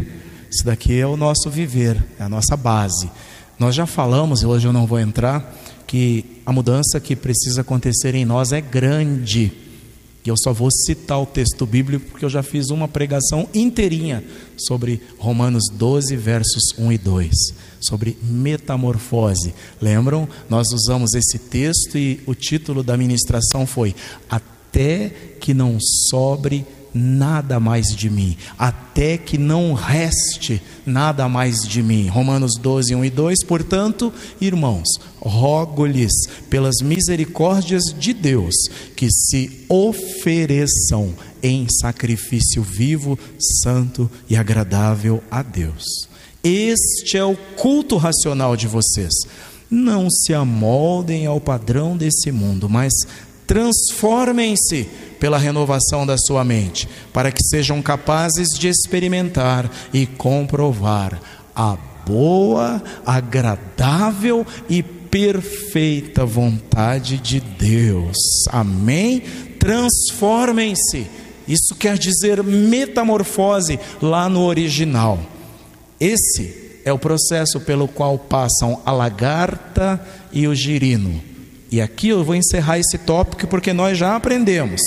isso 0.52 0.64
daqui 0.66 0.98
é 0.98 1.06
o 1.06 1.16
nosso 1.16 1.48
viver, 1.48 2.04
é 2.18 2.24
a 2.24 2.28
nossa 2.28 2.56
base. 2.56 3.10
Nós 3.58 3.74
já 3.74 3.86
falamos, 3.86 4.42
e 4.42 4.46
hoje 4.46 4.68
eu 4.68 4.72
não 4.72 4.86
vou 4.86 5.00
entrar, 5.00 5.56
que 5.86 6.24
a 6.44 6.52
mudança 6.52 7.00
que 7.00 7.16
precisa 7.16 7.62
acontecer 7.62 8.14
em 8.14 8.26
nós 8.26 8.52
é 8.52 8.60
grande. 8.60 9.50
E 10.24 10.28
eu 10.28 10.36
só 10.36 10.52
vou 10.52 10.70
citar 10.70 11.20
o 11.20 11.26
texto 11.26 11.64
bíblico 11.64 12.10
porque 12.10 12.24
eu 12.24 12.28
já 12.28 12.42
fiz 12.42 12.68
uma 12.68 12.86
pregação 12.86 13.48
inteirinha 13.54 14.22
sobre 14.56 15.00
Romanos 15.18 15.64
12, 15.72 16.14
versos 16.16 16.78
1 16.78 16.92
e 16.92 16.98
2, 16.98 17.30
sobre 17.80 18.18
metamorfose. 18.22 19.54
Lembram? 19.80 20.28
Nós 20.50 20.68
usamos 20.70 21.14
esse 21.14 21.38
texto 21.38 21.96
e 21.96 22.20
o 22.26 22.34
título 22.34 22.82
da 22.82 22.96
ministração 22.96 23.66
foi 23.66 23.94
Até 24.28 25.10
que 25.40 25.54
não 25.54 25.78
sobre 25.80 26.64
nada 26.94 27.58
mais 27.58 27.86
de 27.88 28.10
mim, 28.10 28.36
até 28.58 29.16
que 29.16 29.38
não 29.38 29.72
reste 29.72 30.60
nada 30.84 31.28
mais 31.28 31.60
de 31.60 31.82
mim. 31.82 32.08
Romanos 32.08 32.52
12, 32.60 32.94
1 32.94 33.04
e 33.04 33.10
2. 33.10 33.44
Portanto, 33.44 34.12
irmãos, 34.40 34.88
rogo-lhes 35.20 36.12
pelas 36.50 36.76
misericórdias 36.82 37.84
de 37.98 38.12
Deus 38.12 38.54
que 38.96 39.10
se 39.10 39.64
ofereçam 39.68 41.14
em 41.42 41.66
sacrifício 41.80 42.62
vivo, 42.62 43.18
santo 43.62 44.10
e 44.28 44.36
agradável 44.36 45.22
a 45.30 45.42
Deus. 45.42 45.84
Este 46.44 47.16
é 47.16 47.24
o 47.24 47.36
culto 47.56 47.96
racional 47.96 48.56
de 48.56 48.66
vocês. 48.66 49.12
Não 49.70 50.10
se 50.10 50.34
amoldem 50.34 51.24
ao 51.24 51.40
padrão 51.40 51.96
desse 51.96 52.30
mundo, 52.30 52.68
mas 52.68 52.92
transformem-se 53.46 54.88
pela 55.22 55.38
renovação 55.38 56.04
da 56.04 56.18
sua 56.18 56.42
mente, 56.42 56.88
para 57.12 57.30
que 57.30 57.44
sejam 57.44 57.80
capazes 57.80 58.48
de 58.58 58.66
experimentar 58.66 59.70
e 59.94 60.04
comprovar 60.04 61.16
a 61.54 61.78
boa, 62.04 62.82
agradável 63.06 64.44
e 64.68 64.82
perfeita 64.82 66.26
vontade 66.26 67.18
de 67.18 67.38
Deus. 67.38 68.16
Amém? 68.50 69.22
Transformem-se. 69.60 71.06
Isso 71.46 71.76
quer 71.78 71.96
dizer 71.96 72.42
metamorfose 72.42 73.78
lá 74.02 74.28
no 74.28 74.42
original. 74.42 75.20
Esse 76.00 76.80
é 76.84 76.92
o 76.92 76.98
processo 76.98 77.60
pelo 77.60 77.86
qual 77.86 78.18
passam 78.18 78.82
a 78.84 78.90
lagarta 78.90 80.04
e 80.32 80.48
o 80.48 80.54
girino 80.54 81.31
e 81.72 81.80
aqui 81.80 82.08
eu 82.08 82.22
vou 82.22 82.34
encerrar 82.34 82.78
esse 82.78 82.98
tópico 82.98 83.46
porque 83.46 83.72
nós 83.72 83.96
já 83.96 84.14
aprendemos. 84.14 84.82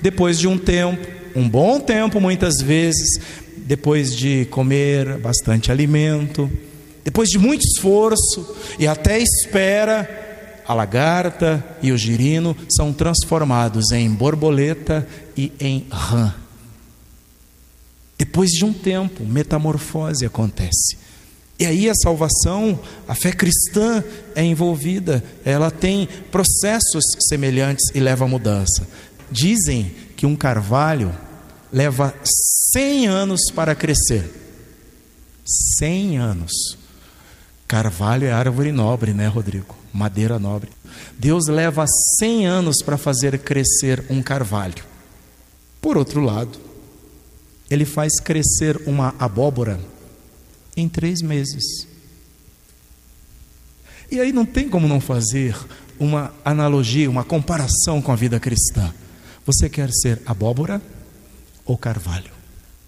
Depois 0.00 0.38
de 0.38 0.46
um 0.46 0.56
tempo, 0.56 1.04
um 1.34 1.48
bom 1.48 1.80
tempo 1.80 2.20
muitas 2.20 2.62
vezes, 2.62 3.20
depois 3.56 4.14
de 4.14 4.46
comer 4.46 5.18
bastante 5.18 5.72
alimento, 5.72 6.48
depois 7.04 7.28
de 7.28 7.38
muito 7.38 7.64
esforço 7.64 8.56
e 8.78 8.86
até 8.86 9.18
espera, 9.18 10.62
a 10.64 10.72
lagarta 10.72 11.64
e 11.82 11.90
o 11.90 11.98
girino 11.98 12.56
são 12.68 12.92
transformados 12.92 13.90
em 13.90 14.08
borboleta 14.08 15.08
e 15.36 15.52
em 15.58 15.86
rã. 15.90 16.32
Depois 18.16 18.50
de 18.50 18.64
um 18.64 18.72
tempo, 18.72 19.24
metamorfose 19.24 20.24
acontece. 20.24 21.07
E 21.58 21.66
aí 21.66 21.90
a 21.90 21.94
salvação, 21.94 22.78
a 23.08 23.14
fé 23.16 23.32
cristã 23.32 24.04
é 24.34 24.44
envolvida, 24.44 25.24
ela 25.44 25.72
tem 25.72 26.08
processos 26.30 27.04
semelhantes 27.28 27.84
e 27.94 27.98
leva 27.98 28.24
a 28.24 28.28
mudança. 28.28 28.86
Dizem 29.28 29.92
que 30.16 30.24
um 30.24 30.36
carvalho 30.36 31.12
leva 31.72 32.14
100 32.72 33.08
anos 33.08 33.40
para 33.52 33.74
crescer. 33.74 34.30
100 35.78 36.18
anos. 36.18 36.52
Carvalho 37.66 38.26
é 38.26 38.32
árvore 38.32 38.70
nobre, 38.70 39.12
né, 39.12 39.26
Rodrigo? 39.26 39.76
Madeira 39.92 40.38
nobre. 40.38 40.70
Deus 41.18 41.48
leva 41.48 41.84
100 42.18 42.46
anos 42.46 42.76
para 42.82 42.96
fazer 42.96 43.36
crescer 43.40 44.04
um 44.08 44.22
carvalho. 44.22 44.84
Por 45.80 45.96
outro 45.96 46.20
lado, 46.20 46.58
ele 47.68 47.84
faz 47.84 48.20
crescer 48.20 48.80
uma 48.86 49.14
abóbora 49.18 49.80
em 50.80 50.88
três 50.88 51.20
meses. 51.20 51.86
E 54.10 54.20
aí 54.20 54.32
não 54.32 54.46
tem 54.46 54.68
como 54.68 54.88
não 54.88 55.00
fazer 55.00 55.56
uma 55.98 56.32
analogia, 56.44 57.10
uma 57.10 57.24
comparação 57.24 58.00
com 58.00 58.12
a 58.12 58.16
vida 58.16 58.38
cristã. 58.38 58.92
Você 59.44 59.68
quer 59.68 59.90
ser 59.90 60.22
abóbora 60.24 60.80
ou 61.64 61.76
carvalho? 61.76 62.30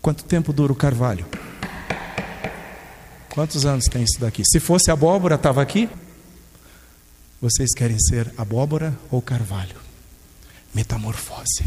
Quanto 0.01 0.25
tempo 0.25 0.53
dura 0.53 0.73
o 0.73 0.77
carvalho? 0.77 1.27
Quantos 3.29 3.67
anos 3.67 3.85
tem 3.85 4.03
isso 4.03 4.21
daqui? 4.21 4.43
Se 4.45 4.59
fosse 4.59 4.91
abóbora, 4.91 5.35
estava 5.35 5.61
aqui? 5.61 5.89
Vocês 7.41 7.75
querem 7.75 7.99
ser 7.99 8.33
abóbora 8.37 8.97
ou 9.11 9.21
carvalho? 9.21 9.77
Metamorfose. 10.75 11.65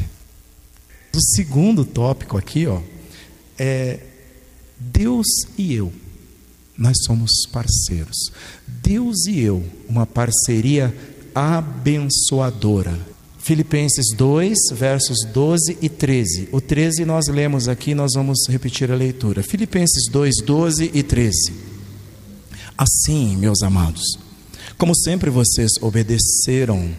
O 1.16 1.22
segundo 1.36 1.86
tópico 1.86 2.38
aqui, 2.38 2.66
ó, 2.66 2.82
é 3.58 4.00
Deus 4.80 5.28
e 5.58 5.74
eu 5.74 5.94
nós 6.78 6.98
somos 7.06 7.32
parceiros. 7.52 8.32
Deus 8.68 9.26
e 9.28 9.40
eu, 9.40 9.64
uma 9.88 10.06
parceria 10.06 10.94
abençoadora. 11.34 13.14
Filipenses 13.38 14.06
2, 14.16 14.58
versos 14.74 15.18
12 15.34 15.78
e 15.82 15.90
13. 15.90 16.50
O 16.52 16.62
13 16.62 17.04
nós 17.04 17.28
lemos 17.28 17.68
aqui, 17.68 17.94
nós 17.94 18.14
vamos 18.16 18.48
repetir 18.48 18.90
a 18.92 18.96
leitura. 18.96 19.44
Filipenses 19.44 20.10
2, 20.10 20.36
12 20.46 20.92
e 20.94 21.04
13. 21.04 21.54
Assim, 22.78 23.36
meus 23.36 23.62
amados, 23.62 24.18
como 24.78 24.96
sempre 24.96 25.30
vocês 25.30 25.72
obedeceram, 25.82 26.90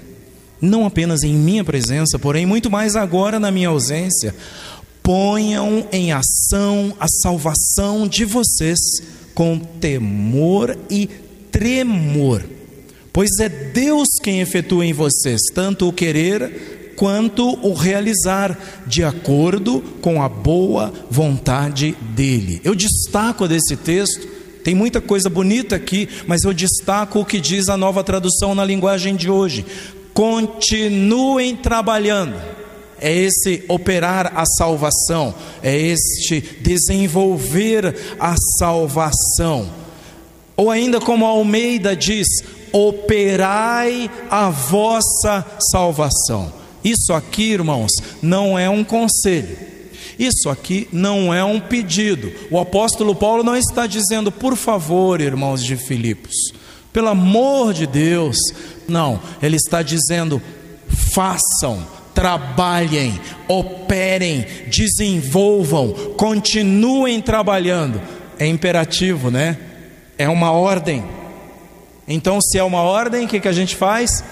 não 0.60 0.86
apenas 0.86 1.22
em 1.22 1.34
minha 1.34 1.64
presença, 1.64 2.18
porém 2.18 2.46
muito 2.46 2.70
mais 2.70 2.94
agora 2.94 3.40
na 3.40 3.50
minha 3.50 3.68
ausência, 3.68 4.34
ponham 5.02 5.86
em 5.90 6.12
ação 6.12 6.94
a 7.00 7.06
salvação 7.08 8.06
de 8.06 8.24
vocês 8.24 8.78
com 9.34 9.58
temor 9.58 10.76
e 10.88 11.08
tremor, 11.50 12.42
pois 13.12 13.30
é 13.40 13.48
Deus 13.48 14.08
quem 14.22 14.40
efetua 14.40 14.86
em 14.86 14.92
vocês 14.92 15.40
tanto 15.52 15.88
o 15.88 15.92
querer 15.92 16.92
quanto 16.96 17.58
o 17.66 17.74
realizar, 17.74 18.56
de 18.86 19.02
acordo 19.02 19.82
com 20.00 20.22
a 20.22 20.28
boa 20.28 20.92
vontade 21.10 21.96
dEle. 22.14 22.60
Eu 22.64 22.74
destaco 22.74 23.48
desse 23.48 23.76
texto, 23.76 24.26
tem 24.62 24.74
muita 24.74 25.00
coisa 25.00 25.28
bonita 25.28 25.76
aqui, 25.76 26.08
mas 26.26 26.44
eu 26.44 26.52
destaco 26.52 27.20
o 27.20 27.24
que 27.24 27.40
diz 27.40 27.68
a 27.68 27.76
nova 27.76 28.02
tradução 28.04 28.54
na 28.54 28.64
linguagem 28.64 29.16
de 29.16 29.28
hoje: 29.28 29.66
continuem 30.12 31.56
trabalhando 31.56 32.63
é 33.04 33.14
esse 33.14 33.62
operar 33.68 34.32
a 34.34 34.46
salvação, 34.46 35.34
é 35.62 35.76
este 35.76 36.40
desenvolver 36.62 37.94
a 38.18 38.34
salvação. 38.58 39.68
Ou 40.56 40.70
ainda 40.70 40.98
como 40.98 41.26
Almeida 41.26 41.94
diz, 41.94 42.26
operai 42.72 44.10
a 44.30 44.48
vossa 44.48 45.44
salvação. 45.70 46.50
Isso 46.82 47.12
aqui, 47.12 47.52
irmãos, 47.52 47.90
não 48.22 48.58
é 48.58 48.70
um 48.70 48.82
conselho. 48.82 49.54
Isso 50.18 50.48
aqui 50.48 50.88
não 50.90 51.34
é 51.34 51.44
um 51.44 51.60
pedido. 51.60 52.32
O 52.50 52.58
apóstolo 52.58 53.14
Paulo 53.14 53.42
não 53.42 53.54
está 53.54 53.86
dizendo, 53.86 54.32
por 54.32 54.56
favor, 54.56 55.20
irmãos 55.20 55.62
de 55.62 55.76
Filipos, 55.76 56.34
pelo 56.90 57.08
amor 57.08 57.74
de 57.74 57.86
Deus. 57.86 58.38
Não, 58.88 59.20
ele 59.42 59.56
está 59.56 59.82
dizendo, 59.82 60.40
façam, 61.12 61.84
trabalhem, 62.14 63.20
operem, 63.48 64.46
desenvolvam, 64.68 65.92
continuem 66.16 67.20
trabalhando. 67.20 68.00
É 68.38 68.46
imperativo, 68.46 69.30
né? 69.30 69.58
É 70.16 70.28
uma 70.28 70.52
ordem. 70.52 71.04
Então, 72.06 72.40
se 72.40 72.58
é 72.58 72.62
uma 72.62 72.82
ordem, 72.82 73.24
o 73.24 73.28
que, 73.28 73.40
que 73.40 73.48
a 73.48 73.52
gente 73.52 73.74
faz? 73.74 74.22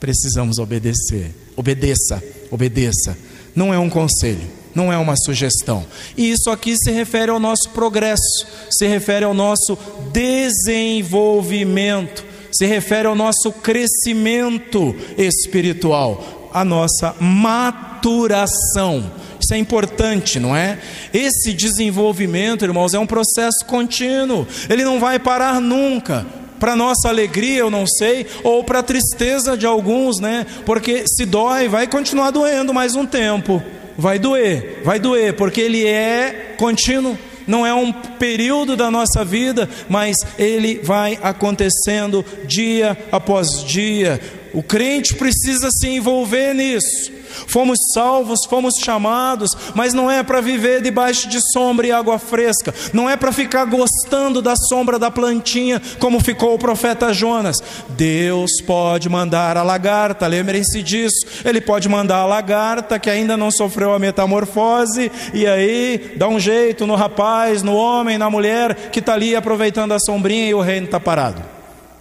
Precisamos 0.00 0.58
obedecer. 0.58 1.34
Obedeça, 1.56 2.22
obedeça. 2.50 3.16
Não 3.54 3.72
é 3.72 3.78
um 3.78 3.90
conselho. 3.90 4.56
não 4.76 4.92
é 4.92 4.98
uma 4.98 5.16
sugestão. 5.16 5.86
E 6.16 6.30
isso 6.30 6.50
aqui 6.50 6.76
se 6.76 6.90
refere 6.90 7.30
ao 7.30 7.40
nosso 7.40 7.70
progresso, 7.70 8.46
se 8.70 8.86
refere 8.86 9.24
ao 9.24 9.32
nosso 9.32 9.78
desenvolvimento, 10.12 12.22
se 12.52 12.66
refere 12.66 13.08
ao 13.08 13.14
nosso 13.14 13.50
crescimento 13.50 14.94
espiritual, 15.16 16.35
a 16.52 16.64
nossa 16.64 17.14
maturação. 17.20 19.10
Isso 19.40 19.54
é 19.54 19.58
importante, 19.58 20.40
não 20.40 20.56
é? 20.56 20.78
Esse 21.12 21.52
desenvolvimento, 21.52 22.64
irmãos, 22.64 22.94
é 22.94 22.98
um 22.98 23.06
processo 23.06 23.64
contínuo, 23.66 24.46
ele 24.68 24.84
não 24.84 24.98
vai 24.98 25.18
parar 25.18 25.60
nunca 25.60 26.26
para 26.58 26.74
nossa 26.74 27.08
alegria, 27.08 27.58
eu 27.58 27.70
não 27.70 27.86
sei, 27.86 28.26
ou 28.42 28.64
para 28.64 28.82
tristeza 28.82 29.56
de 29.56 29.66
alguns, 29.66 30.18
né? 30.18 30.46
Porque 30.64 31.04
se 31.06 31.24
dói, 31.24 31.68
vai 31.68 31.86
continuar 31.86 32.30
doendo 32.30 32.72
mais 32.72 32.94
um 32.94 33.06
tempo. 33.06 33.62
Vai 33.98 34.18
doer, 34.18 34.82
vai 34.84 34.98
doer, 34.98 35.34
porque 35.34 35.60
ele 35.60 35.86
é 35.86 36.54
contínuo, 36.58 37.16
não 37.46 37.64
é 37.64 37.72
um 37.72 37.92
período 37.92 38.76
da 38.76 38.90
nossa 38.90 39.24
vida, 39.24 39.68
mas 39.88 40.16
ele 40.38 40.80
vai 40.82 41.18
acontecendo 41.22 42.24
dia 42.44 42.96
após 43.10 43.64
dia. 43.64 44.20
O 44.52 44.62
crente 44.62 45.14
precisa 45.14 45.68
se 45.70 45.88
envolver 45.88 46.54
nisso. 46.54 47.16
Fomos 47.46 47.78
salvos, 47.92 48.40
fomos 48.48 48.74
chamados, 48.82 49.50
mas 49.74 49.92
não 49.92 50.10
é 50.10 50.22
para 50.22 50.40
viver 50.40 50.80
debaixo 50.80 51.28
de 51.28 51.38
sombra 51.52 51.86
e 51.86 51.92
água 51.92 52.18
fresca, 52.18 52.74
não 52.92 53.08
é 53.08 53.16
para 53.16 53.32
ficar 53.32 53.64
gostando 53.66 54.40
da 54.40 54.54
sombra 54.56 54.98
da 54.98 55.10
plantinha, 55.10 55.80
como 55.98 56.20
ficou 56.20 56.54
o 56.54 56.58
profeta 56.58 57.12
Jonas. 57.12 57.56
Deus 57.90 58.50
pode 58.66 59.08
mandar 59.08 59.56
a 59.56 59.62
lagarta, 59.62 60.26
lembrem-se 60.26 60.82
disso. 60.82 61.26
Ele 61.44 61.60
pode 61.60 61.88
mandar 61.88 62.18
a 62.18 62.26
lagarta 62.26 62.98
que 62.98 63.10
ainda 63.10 63.36
não 63.36 63.50
sofreu 63.50 63.92
a 63.92 63.98
metamorfose, 63.98 65.10
e 65.34 65.46
aí 65.46 66.14
dá 66.16 66.28
um 66.28 66.40
jeito 66.40 66.86
no 66.86 66.94
rapaz, 66.94 67.62
no 67.62 67.74
homem, 67.74 68.18
na 68.18 68.30
mulher 68.30 68.90
que 68.90 69.00
está 69.00 69.14
ali 69.14 69.36
aproveitando 69.36 69.92
a 69.92 69.98
sombrinha 69.98 70.48
e 70.48 70.54
o 70.54 70.60
reino 70.60 70.86
está 70.86 70.98
parado, 70.98 71.42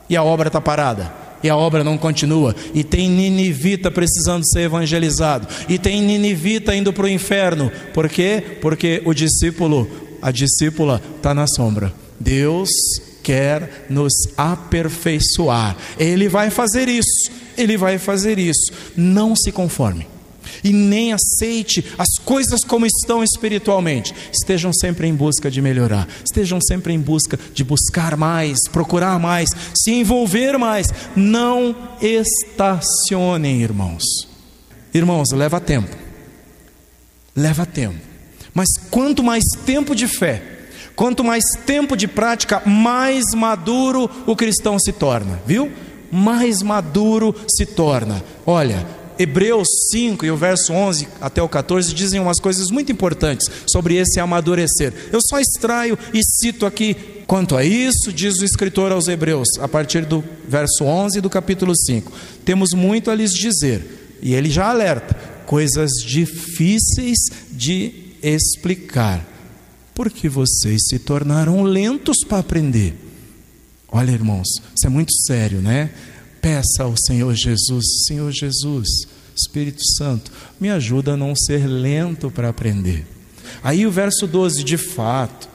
e 0.10 0.16
a 0.16 0.24
obra 0.24 0.48
está 0.48 0.62
parada 0.62 1.25
e 1.44 1.50
a 1.50 1.56
obra 1.56 1.84
não 1.84 1.98
continua, 1.98 2.56
e 2.74 2.84
tem 2.84 3.10
ninivita 3.10 3.92
precisando 3.92 4.46
ser 4.48 4.62
evangelizado, 4.62 5.48
e 5.70 5.78
tem 5.78 6.02
ninivita 6.02 6.76
indo 6.76 6.92
para 6.92 7.06
o 7.06 7.10
inferno, 7.10 7.72
por 7.94 8.10
quê? 8.10 8.44
Porque 8.62 9.02
o 9.06 9.14
discípulo, 9.14 9.88
a 10.22 10.32
discípula 10.32 11.02
está 11.18 11.34
na 11.34 11.46
sombra. 11.48 11.94
Deus 12.20 12.70
quer 13.22 13.86
nos 13.90 14.14
aperfeiçoar, 14.38 15.76
Ele 16.00 16.28
vai 16.30 16.50
fazer 16.50 16.88
isso, 16.88 17.32
Ele 17.58 17.78
vai 17.78 17.98
fazer 17.98 18.40
isso, 18.40 18.72
não 18.96 19.36
se 19.36 19.52
conforme 19.52 20.15
e 20.64 20.72
nem 20.72 21.14
aceite 21.14 21.86
as 21.98 22.18
coisas 22.24 22.64
como 22.64 22.86
estão 22.86 23.24
espiritualmente. 23.24 24.14
Estejam 24.32 24.72
sempre 24.74 25.08
em 25.08 25.14
busca 25.14 25.50
de 25.50 25.62
melhorar, 25.62 26.08
estejam 26.24 26.60
sempre 26.62 26.94
em 26.94 27.00
busca 27.00 27.40
de 27.54 27.64
buscar 27.64 28.16
mais, 28.16 28.58
procurar 28.72 29.20
mais, 29.20 29.50
se 29.76 29.92
envolver 29.92 30.58
mais. 30.58 30.88
Não 31.16 31.76
estacionem, 32.02 33.62
irmãos. 33.62 34.04
Irmãos, 34.94 35.32
leva 35.34 35.60
tempo, 35.60 35.94
leva 37.36 37.66
tempo, 37.66 38.00
mas 38.54 38.70
quanto 38.90 39.22
mais 39.22 39.44
tempo 39.66 39.94
de 39.94 40.08
fé, 40.08 40.42
quanto 40.96 41.22
mais 41.22 41.44
tempo 41.66 41.98
de 41.98 42.08
prática, 42.08 42.62
mais 42.66 43.26
maduro 43.36 44.10
o 44.26 44.34
cristão 44.34 44.80
se 44.80 44.94
torna, 44.94 45.42
viu? 45.46 45.70
Mais 46.10 46.62
maduro 46.62 47.36
se 47.46 47.66
torna. 47.66 48.24
Olha, 48.46 48.88
Hebreus 49.18 49.68
5 49.92 50.26
e 50.26 50.32
o 50.32 50.38
verso 50.38 50.74
11 50.74 51.08
até 51.22 51.42
o 51.42 51.50
14 51.50 51.94
dizem 51.94 52.20
umas 52.20 52.40
coisas 52.40 52.70
muito 52.70 52.92
importantes 52.92 53.50
sobre 53.68 53.96
esse 53.96 54.20
amadurecer. 54.20 54.94
Eu 55.12 55.20
só 55.22 55.40
extraio 55.40 55.98
e 56.14 56.22
cito 56.24 56.66
aqui 56.66 56.96
quanto 57.26 57.56
a 57.56 57.64
isso, 57.64 58.14
diz 58.14 58.40
o 58.40 58.46
escritor 58.46 58.92
aos 58.92 59.08
Hebreus, 59.08 59.48
a 59.60 59.68
partir 59.68 60.06
do 60.06 60.24
verso 60.48 60.84
11 60.84 61.22
do 61.22 61.30
capítulo 61.30 61.76
5. 61.76 62.12
Temos 62.44 62.74
muito 62.74 63.10
a 63.10 63.16
lhes 63.16 63.32
dizer, 63.32 64.18
e 64.22 64.34
ele 64.34 64.50
já 64.50 64.70
alerta: 64.70 65.16
coisas 65.46 65.92
difíceis 66.06 67.18
de 67.52 67.94
explicar, 68.22 69.26
porque 69.94 70.30
vocês 70.30 70.84
se 70.88 71.00
tornaram 71.00 71.64
lentos 71.64 72.18
para 72.28 72.40
aprender. 72.40 72.96
Olha, 73.92 74.12
irmãos, 74.12 74.48
isso 74.76 74.86
é 74.86 74.90
muito 74.90 75.14
sério, 75.26 75.62
né? 75.62 75.90
Peça 76.46 76.84
ao 76.84 76.94
Senhor 76.96 77.34
Jesus: 77.34 78.04
Senhor 78.06 78.32
Jesus, 78.32 78.88
Espírito 79.36 79.84
Santo, 79.98 80.32
me 80.60 80.70
ajuda 80.70 81.14
a 81.14 81.18
não 81.18 81.36
ser 81.36 81.66
lento 81.66 82.30
para 82.30 82.50
aprender. 82.50 83.08
Aí 83.64 83.88
o 83.88 83.92
verso 83.92 84.28
12, 84.28 84.64
de 84.64 84.78
fato, 84.78 85.50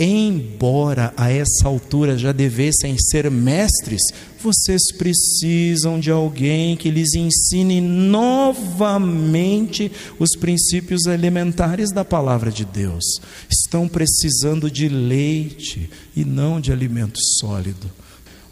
embora 0.00 1.14
a 1.16 1.30
essa 1.30 1.68
altura 1.68 2.18
já 2.18 2.32
devessem 2.32 2.98
ser 2.98 3.30
mestres, 3.30 4.02
vocês 4.42 4.90
precisam 4.90 6.00
de 6.00 6.10
alguém 6.10 6.76
que 6.76 6.90
lhes 6.90 7.14
ensine 7.14 7.80
novamente 7.80 9.92
os 10.18 10.34
princípios 10.34 11.06
elementares 11.06 11.92
da 11.92 12.04
palavra 12.04 12.50
de 12.50 12.64
Deus. 12.64 13.04
Estão 13.48 13.86
precisando 13.86 14.68
de 14.68 14.88
leite 14.88 15.88
e 16.16 16.24
não 16.24 16.60
de 16.60 16.72
alimento 16.72 17.20
sólido. 17.38 17.88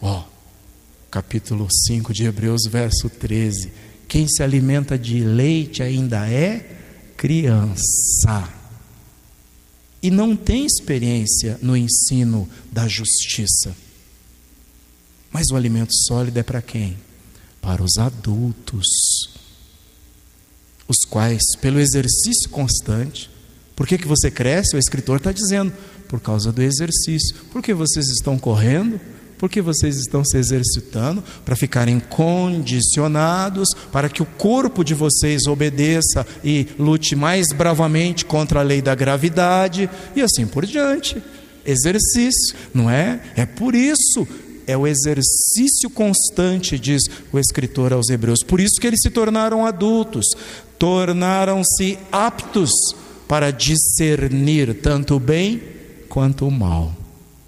Ó, 0.01 0.21
oh, 0.21 0.30
capítulo 1.11 1.66
5 1.87 2.12
de 2.12 2.25
Hebreus, 2.25 2.62
verso 2.70 3.09
13. 3.09 3.73
Quem 4.07 4.29
se 4.29 4.42
alimenta 4.42 4.99
de 4.99 5.20
leite 5.20 5.83
ainda 5.83 6.29
é 6.29 6.77
criança 7.16 8.49
e 10.03 10.11
não 10.11 10.35
tem 10.35 10.64
experiência 10.64 11.59
no 11.61 11.77
ensino 11.77 12.49
da 12.73 12.88
justiça. 12.88 13.75
Mas 15.31 15.49
o 15.51 15.57
alimento 15.57 15.94
sólido 15.94 16.38
é 16.38 16.42
para 16.42 16.62
quem? 16.62 16.96
Para 17.61 17.83
os 17.83 17.99
adultos, 17.99 18.87
os 20.88 20.99
quais, 21.09 21.42
pelo 21.61 21.79
exercício 21.79 22.49
constante, 22.51 23.31
por 23.77 23.87
que, 23.87 23.99
que 23.99 24.09
você 24.09 24.31
cresce? 24.31 24.77
O 24.77 24.79
escritor 24.79 25.18
está 25.18 25.31
dizendo, 25.31 25.73
por 26.09 26.20
causa 26.20 26.51
do 26.51 26.62
exercício. 26.62 27.35
Por 27.53 27.62
que 27.62 27.73
vocês 27.73 28.07
estão 28.09 28.38
correndo? 28.38 29.01
Porque 29.40 29.62
vocês 29.62 29.96
estão 29.96 30.22
se 30.22 30.37
exercitando 30.37 31.24
para 31.46 31.57
ficarem 31.57 31.98
condicionados 31.98 33.70
para 33.90 34.11
que 34.11 34.22
o 34.22 34.26
corpo 34.26 34.85
de 34.85 34.92
vocês 34.92 35.46
obedeça 35.46 36.26
e 36.44 36.68
lute 36.79 37.16
mais 37.16 37.46
bravamente 37.50 38.26
contra 38.26 38.61
a 38.61 38.62
lei 38.62 38.83
da 38.83 38.94
gravidade 38.94 39.88
e 40.14 40.20
assim 40.20 40.46
por 40.46 40.66
diante. 40.66 41.22
Exercício, 41.64 42.55
não 42.74 42.90
é? 42.90 43.18
É 43.35 43.46
por 43.46 43.74
isso 43.74 44.29
é 44.66 44.76
o 44.76 44.87
exercício 44.87 45.88
constante, 45.88 46.79
diz 46.79 47.03
o 47.33 47.38
escritor 47.38 47.94
aos 47.94 48.11
Hebreus. 48.11 48.42
Por 48.42 48.61
isso 48.61 48.79
que 48.79 48.87
eles 48.87 49.00
se 49.03 49.09
tornaram 49.09 49.64
adultos, 49.64 50.26
tornaram-se 50.79 51.98
aptos 52.12 52.70
para 53.26 53.50
discernir 53.50 54.74
tanto 54.83 55.16
o 55.16 55.20
bem 55.20 55.62
quanto 56.11 56.46
o 56.46 56.50
mal. 56.50 56.94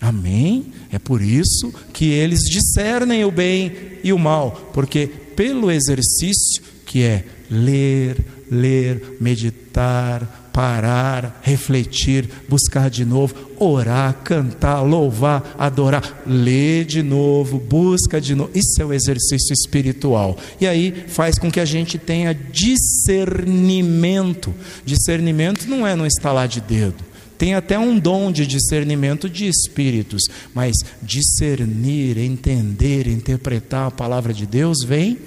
Amém? 0.00 0.72
É 0.92 0.98
por 0.98 1.22
isso 1.22 1.72
que 1.92 2.11
eles 2.11 2.40
discernem 2.40 3.24
o 3.24 3.31
bem 3.31 3.72
e 4.05 4.12
o 4.12 4.18
mal, 4.18 4.70
porque 4.74 5.07
pelo 5.35 5.70
exercício 5.70 6.62
que 6.85 7.02
é 7.02 7.24
ler, 7.50 8.18
ler, 8.50 9.16
meditar, 9.18 10.50
parar, 10.52 11.40
refletir, 11.42 12.28
buscar 12.46 12.90
de 12.90 13.07
novo, 13.07 13.35
orar, 13.59 14.20
cantar, 14.22 14.83
louvar, 14.83 15.57
adorar, 15.59 16.22
ler 16.26 16.85
de 16.85 17.02
novo, 17.02 17.59
busca 17.59 18.20
de 18.20 18.35
novo. 18.35 18.50
Isso 18.55 18.83
é 18.83 18.85
o 18.85 18.92
exercício 18.92 19.55
espiritual. 19.55 20.37
E 20.61 20.66
aí 20.66 21.07
faz 21.09 21.38
com 21.38 21.50
que 21.50 21.61
a 21.61 21.64
gente 21.64 21.96
tenha 21.96 22.35
discernimento. 22.35 24.55
Discernimento 24.85 25.66
não 25.66 25.87
é 25.87 25.94
no 25.94 26.07
estalar 26.07 26.46
de 26.46 26.61
dedo 26.61 27.12
tem 27.42 27.55
até 27.55 27.76
um 27.76 27.98
dom 27.98 28.31
de 28.31 28.46
discernimento 28.46 29.28
de 29.28 29.48
espíritos, 29.48 30.22
mas 30.55 30.76
discernir, 31.02 32.16
entender, 32.16 33.09
interpretar 33.09 33.88
a 33.88 33.90
palavra 33.90 34.33
de 34.33 34.46
Deus 34.46 34.85
vem 34.87 35.18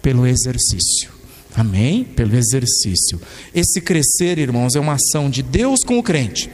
pelo 0.00 0.24
exercício. 0.24 1.10
Amém? 1.56 2.04
Pelo 2.04 2.36
exercício. 2.36 3.20
Esse 3.52 3.80
crescer, 3.80 4.38
irmãos, 4.38 4.76
é 4.76 4.78
uma 4.78 4.92
ação 4.92 5.28
de 5.28 5.42
Deus 5.42 5.80
com 5.84 5.98
o 5.98 6.02
crente. 6.02 6.48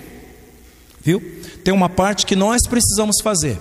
Viu? 1.03 1.21
Tem 1.63 1.75
uma 1.75 1.91
parte 1.91 2.25
que 2.25 2.35
nós 2.35 2.63
precisamos 2.67 3.17
fazer. 3.23 3.59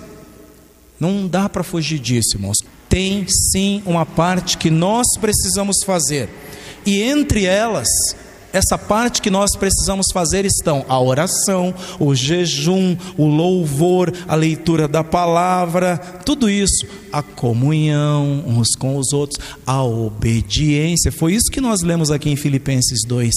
Não 0.98 1.28
dá 1.28 1.50
para 1.50 1.62
fugir 1.62 2.00
disso, 2.00 2.38
irmãos. 2.38 2.56
Tem 2.88 3.28
sim 3.28 3.84
uma 3.86 4.06
parte 4.06 4.58
que 4.58 4.70
nós 4.70 5.08
precisamos 5.20 5.84
fazer. 5.86 6.30
E 6.86 7.02
entre 7.02 7.44
elas 7.44 7.90
essa 8.54 8.78
parte 8.78 9.22
que 9.22 9.32
nós 9.32 9.56
precisamos 9.58 10.06
fazer 10.14 10.46
estão 10.46 10.86
a 10.88 11.02
oração, 11.02 11.74
o 12.00 12.14
jejum, 12.14 12.96
o 13.18 13.26
louvor, 13.26 14.14
a 14.28 14.36
leitura 14.36 14.88
da 14.88 15.04
palavra, 15.04 15.98
tudo 15.98 16.48
isso, 16.48 16.86
a 17.12 17.24
comunhão 17.24 18.44
uns 18.46 18.76
com 18.76 18.96
os 18.96 19.12
outros, 19.12 19.40
a 19.66 19.84
obediência. 19.84 21.12
Foi 21.12 21.34
isso 21.34 21.52
que 21.52 21.60
nós 21.60 21.82
lemos 21.82 22.12
aqui 22.12 22.30
em 22.30 22.36
Filipenses 22.36 23.00
2, 23.08 23.34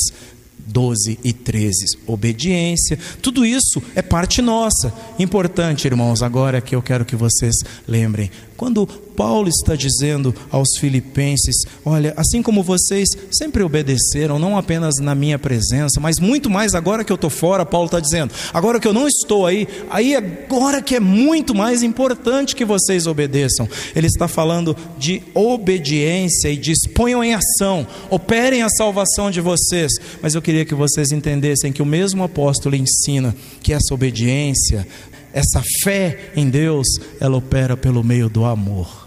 12 0.66 1.18
e 1.24 1.32
13. 1.32 1.98
Obediência, 2.06 2.98
tudo 3.22 3.44
isso 3.44 3.82
é 3.94 4.02
parte 4.02 4.42
nossa. 4.42 4.92
Importante, 5.18 5.86
irmãos, 5.86 6.22
agora 6.22 6.60
que 6.60 6.74
eu 6.74 6.82
quero 6.82 7.04
que 7.04 7.16
vocês 7.16 7.54
lembrem. 7.88 8.30
Quando 8.56 8.86
Paulo 9.16 9.48
está 9.48 9.74
dizendo 9.74 10.34
aos 10.50 10.76
filipenses: 10.78 11.56
Olha, 11.84 12.12
assim 12.16 12.42
como 12.42 12.62
vocês 12.62 13.08
sempre 13.32 13.62
obedeceram, 13.62 14.38
não 14.38 14.58
apenas 14.58 14.96
na 15.00 15.14
minha 15.14 15.38
presença, 15.38 15.98
mas 15.98 16.20
muito 16.20 16.50
mais 16.50 16.74
agora 16.74 17.02
que 17.02 17.10
eu 17.10 17.16
estou 17.16 17.30
fora, 17.30 17.64
Paulo 17.64 17.86
está 17.86 17.98
dizendo, 17.98 18.32
agora 18.52 18.78
que 18.78 18.86
eu 18.86 18.92
não 18.92 19.08
estou 19.08 19.46
aí, 19.46 19.66
aí 19.88 20.14
agora 20.14 20.82
que 20.82 20.94
é 20.94 21.00
muito 21.00 21.54
mais 21.54 21.82
importante 21.82 22.54
que 22.54 22.64
vocês 22.64 23.06
obedeçam. 23.06 23.68
Ele 23.94 24.06
está 24.06 24.28
falando 24.28 24.76
de 24.98 25.22
obediência 25.34 26.48
e 26.48 26.56
diz: 26.56 26.86
ponham 26.94 27.24
em 27.24 27.34
ação, 27.34 27.86
operem 28.10 28.62
a 28.62 28.68
salvação 28.68 29.30
de 29.30 29.40
vocês. 29.40 29.92
Mas 30.20 30.34
eu 30.34 30.42
queria 30.42 30.64
que 30.64 30.74
vocês 30.74 31.10
entendessem 31.12 31.72
que 31.72 31.82
o 31.82 31.86
mesmo 31.86 32.22
apóstolo 32.22 32.76
ensina 32.76 33.34
que 33.62 33.72
essa 33.72 33.94
obediência, 33.94 34.86
essa 35.32 35.62
fé 35.82 36.30
em 36.36 36.48
Deus, 36.48 36.86
ela 37.20 37.36
opera 37.36 37.76
pelo 37.76 38.04
meio 38.04 38.28
do 38.28 38.44
amor. 38.44 39.05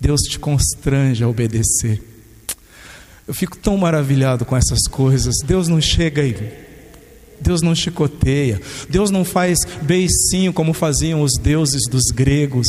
Deus 0.00 0.20
te 0.22 0.38
constrange 0.38 1.24
a 1.24 1.28
obedecer. 1.28 2.02
Eu 3.26 3.34
fico 3.34 3.58
tão 3.58 3.76
maravilhado 3.76 4.44
com 4.44 4.56
essas 4.56 4.86
coisas. 4.88 5.34
Deus 5.44 5.68
não 5.68 5.80
chega 5.80 6.22
aí. 6.22 6.34
Deus 7.40 7.62
não 7.62 7.74
chicoteia. 7.74 8.60
Deus 8.88 9.10
não 9.10 9.24
faz 9.24 9.58
beicinho 9.82 10.52
como 10.52 10.72
faziam 10.72 11.22
os 11.22 11.32
deuses 11.34 11.82
dos 11.90 12.10
gregos. 12.10 12.66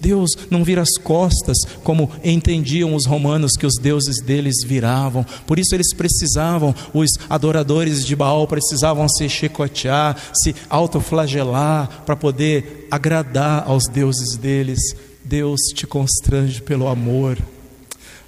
Deus 0.00 0.30
não 0.48 0.64
vira 0.64 0.80
as 0.80 0.96
costas 0.96 1.58
como 1.84 2.10
entendiam 2.24 2.94
os 2.94 3.04
romanos 3.04 3.52
que 3.52 3.66
os 3.66 3.74
deuses 3.74 4.22
deles 4.22 4.64
viravam. 4.64 5.24
Por 5.46 5.58
isso 5.58 5.74
eles 5.74 5.92
precisavam, 5.92 6.74
os 6.94 7.10
adoradores 7.28 8.04
de 8.04 8.16
Baal 8.16 8.46
precisavam 8.46 9.06
se 9.08 9.28
chicotear, 9.28 10.16
se 10.32 10.54
autoflagelar 10.70 12.04
para 12.06 12.16
poder 12.16 12.88
agradar 12.90 13.64
aos 13.66 13.84
deuses 13.86 14.36
deles. 14.38 14.80
Deus 15.30 15.60
te 15.72 15.86
constrange 15.86 16.60
pelo 16.60 16.88
amor. 16.88 17.38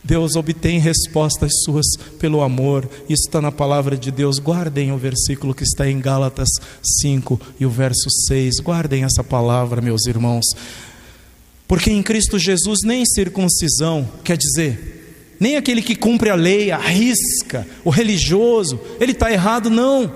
Deus 0.05 0.37
obtém 0.37 0.79
respostas 0.79 1.51
suas 1.65 1.85
pelo 2.21 2.43
amor. 2.43 2.89
Isso 3.09 3.25
está 3.27 3.41
na 3.41 3.51
palavra 3.51 3.97
de 3.97 4.13
Deus. 4.13 4.39
Guardem 4.39 4.93
o 4.93 4.97
versículo 4.97 5.53
que 5.53 5.65
está 5.65 5.91
em 5.91 6.01
Gálatas 6.01 6.49
5 7.01 7.41
e 7.59 7.67
o 7.67 7.71
verso 7.71 8.09
6. 8.29 8.61
Guardem 8.61 9.03
essa 9.03 9.25
palavra, 9.25 9.81
meus 9.81 10.07
irmãos. 10.07 10.45
Porque 11.67 11.91
em 11.91 12.05
Cristo 12.05 12.39
Jesus 12.39 12.83
nem 12.85 13.05
circuncisão, 13.05 14.09
quer 14.23 14.37
dizer, 14.37 15.35
nem 15.41 15.57
aquele 15.57 15.83
que 15.83 15.97
cumpre 15.97 16.31
a 16.31 16.37
lei, 16.37 16.71
arrisca, 16.71 17.67
o 17.85 17.91
religioso, 17.91 18.79
ele 19.01 19.11
está 19.11 19.33
errado, 19.33 19.69
não. 19.69 20.09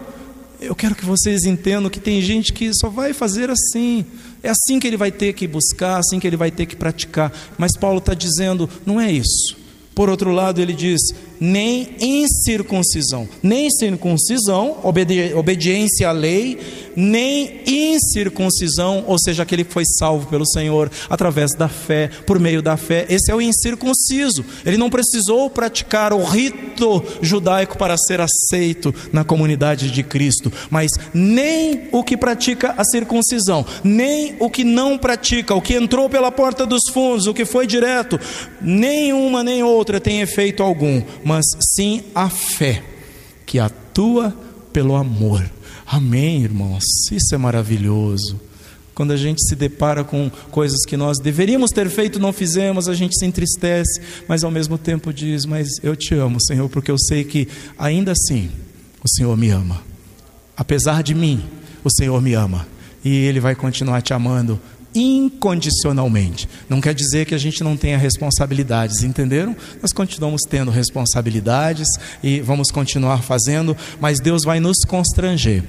Eu 0.60 0.76
quero 0.76 0.94
que 0.94 1.04
vocês 1.04 1.42
entendam 1.46 1.90
que 1.90 1.98
tem 1.98 2.22
gente 2.22 2.52
que 2.52 2.70
só 2.72 2.88
vai 2.88 3.12
fazer 3.12 3.50
assim, 3.50 4.06
é 4.46 4.50
assim 4.50 4.78
que 4.78 4.86
ele 4.86 4.96
vai 4.96 5.10
ter 5.10 5.32
que 5.32 5.46
buscar, 5.46 5.98
assim 5.98 6.20
que 6.20 6.26
ele 6.26 6.36
vai 6.36 6.50
ter 6.50 6.66
que 6.66 6.76
praticar. 6.76 7.32
Mas 7.58 7.76
Paulo 7.76 7.98
está 7.98 8.14
dizendo: 8.14 8.70
não 8.86 9.00
é 9.00 9.10
isso. 9.10 9.56
Por 9.94 10.08
outro 10.08 10.30
lado, 10.30 10.60
ele 10.60 10.72
diz: 10.72 11.00
nem 11.40 11.94
incircuncisão, 12.00 13.28
nem 13.42 13.70
circuncisão, 13.70 14.78
obedi 14.82 15.32
obediência 15.34 16.08
à 16.08 16.12
lei, 16.12 16.58
nem 16.96 17.60
incircuncisão, 17.66 19.04
ou 19.06 19.18
seja, 19.18 19.42
aquele 19.42 19.64
que 19.64 19.72
foi 19.72 19.84
salvo 19.84 20.26
pelo 20.28 20.46
Senhor 20.46 20.90
através 21.10 21.52
da 21.54 21.68
fé, 21.68 22.08
por 22.26 22.40
meio 22.40 22.62
da 22.62 22.76
fé. 22.76 23.06
Esse 23.08 23.30
é 23.30 23.34
o 23.34 23.40
incircunciso. 23.40 24.44
Ele 24.64 24.78
não 24.78 24.88
precisou 24.88 25.50
praticar 25.50 26.12
o 26.12 26.24
rito 26.24 27.04
judaico 27.20 27.76
para 27.76 27.96
ser 27.98 28.20
aceito 28.20 28.94
na 29.12 29.24
comunidade 29.24 29.90
de 29.90 30.02
Cristo, 30.02 30.50
mas 30.70 30.90
nem 31.12 31.88
o 31.92 32.02
que 32.02 32.16
pratica 32.16 32.74
a 32.76 32.84
circuncisão, 32.84 33.64
nem 33.84 34.34
o 34.40 34.48
que 34.48 34.64
não 34.64 34.96
pratica, 34.96 35.54
o 35.54 35.60
que 35.60 35.74
entrou 35.74 36.08
pela 36.08 36.32
porta 36.32 36.64
dos 36.64 36.88
fundos, 36.92 37.26
o 37.26 37.34
que 37.34 37.44
foi 37.44 37.66
direto, 37.66 38.18
nenhuma 38.60 39.44
nem 39.44 39.62
outra 39.62 40.00
tem 40.00 40.20
efeito 40.20 40.62
algum 40.62 41.02
mas 41.26 41.44
sim 41.74 42.04
a 42.14 42.30
fé 42.30 42.84
que 43.44 43.58
atua 43.58 44.32
pelo 44.72 44.94
amor. 44.94 45.44
Amém, 45.84 46.44
irmãos? 46.44 46.84
Isso 47.10 47.34
é 47.34 47.36
maravilhoso. 47.36 48.40
Quando 48.94 49.10
a 49.10 49.16
gente 49.16 49.44
se 49.44 49.56
depara 49.56 50.04
com 50.04 50.30
coisas 50.52 50.86
que 50.86 50.96
nós 50.96 51.18
deveríamos 51.18 51.72
ter 51.72 51.90
feito, 51.90 52.20
não 52.20 52.32
fizemos, 52.32 52.88
a 52.88 52.94
gente 52.94 53.18
se 53.18 53.26
entristece, 53.26 54.00
mas 54.28 54.44
ao 54.44 54.52
mesmo 54.52 54.78
tempo 54.78 55.12
diz: 55.12 55.44
Mas 55.44 55.66
eu 55.82 55.96
te 55.96 56.14
amo, 56.14 56.40
Senhor, 56.40 56.68
porque 56.68 56.92
eu 56.92 56.96
sei 56.96 57.24
que 57.24 57.48
ainda 57.76 58.12
assim 58.12 58.48
o 59.02 59.08
Senhor 59.08 59.36
me 59.36 59.50
ama. 59.50 59.82
Apesar 60.56 61.02
de 61.02 61.12
mim, 61.12 61.42
o 61.82 61.90
Senhor 61.90 62.22
me 62.22 62.34
ama. 62.34 62.68
E 63.04 63.08
Ele 63.08 63.40
vai 63.40 63.56
continuar 63.56 64.00
te 64.00 64.14
amando 64.14 64.60
incondicionalmente. 64.98 66.48
Não 66.68 66.80
quer 66.80 66.94
dizer 66.94 67.26
que 67.26 67.34
a 67.34 67.38
gente 67.38 67.62
não 67.62 67.76
tenha 67.76 67.98
responsabilidades, 67.98 69.02
entenderam? 69.02 69.54
Nós 69.80 69.92
continuamos 69.92 70.42
tendo 70.48 70.70
responsabilidades 70.70 71.88
e 72.22 72.40
vamos 72.40 72.70
continuar 72.70 73.22
fazendo, 73.22 73.76
mas 74.00 74.20
Deus 74.20 74.42
vai 74.42 74.58
nos 74.60 74.78
constranger 74.86 75.62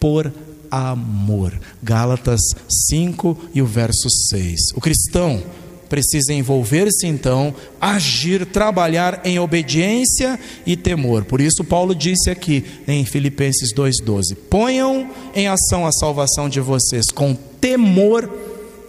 por 0.00 0.32
amor. 0.70 1.58
Gálatas 1.82 2.40
5 2.88 3.50
e 3.54 3.62
o 3.62 3.66
verso 3.66 4.08
6. 4.30 4.72
O 4.74 4.80
cristão 4.80 5.42
precisa 5.88 6.32
envolver-se 6.32 7.06
então, 7.06 7.54
agir, 7.80 8.44
trabalhar 8.46 9.20
em 9.24 9.38
obediência 9.38 10.38
e 10.66 10.76
temor. 10.76 11.24
Por 11.24 11.40
isso 11.40 11.64
Paulo 11.64 11.94
disse 11.94 12.28
aqui 12.28 12.64
em 12.86 13.04
Filipenses 13.04 13.72
2:12: 13.72 14.34
"Ponham 14.34 15.08
em 15.34 15.46
ação 15.46 15.86
a 15.86 15.92
salvação 15.92 16.48
de 16.48 16.60
vocês 16.60 17.06
com 17.14 17.34
temor 17.60 18.28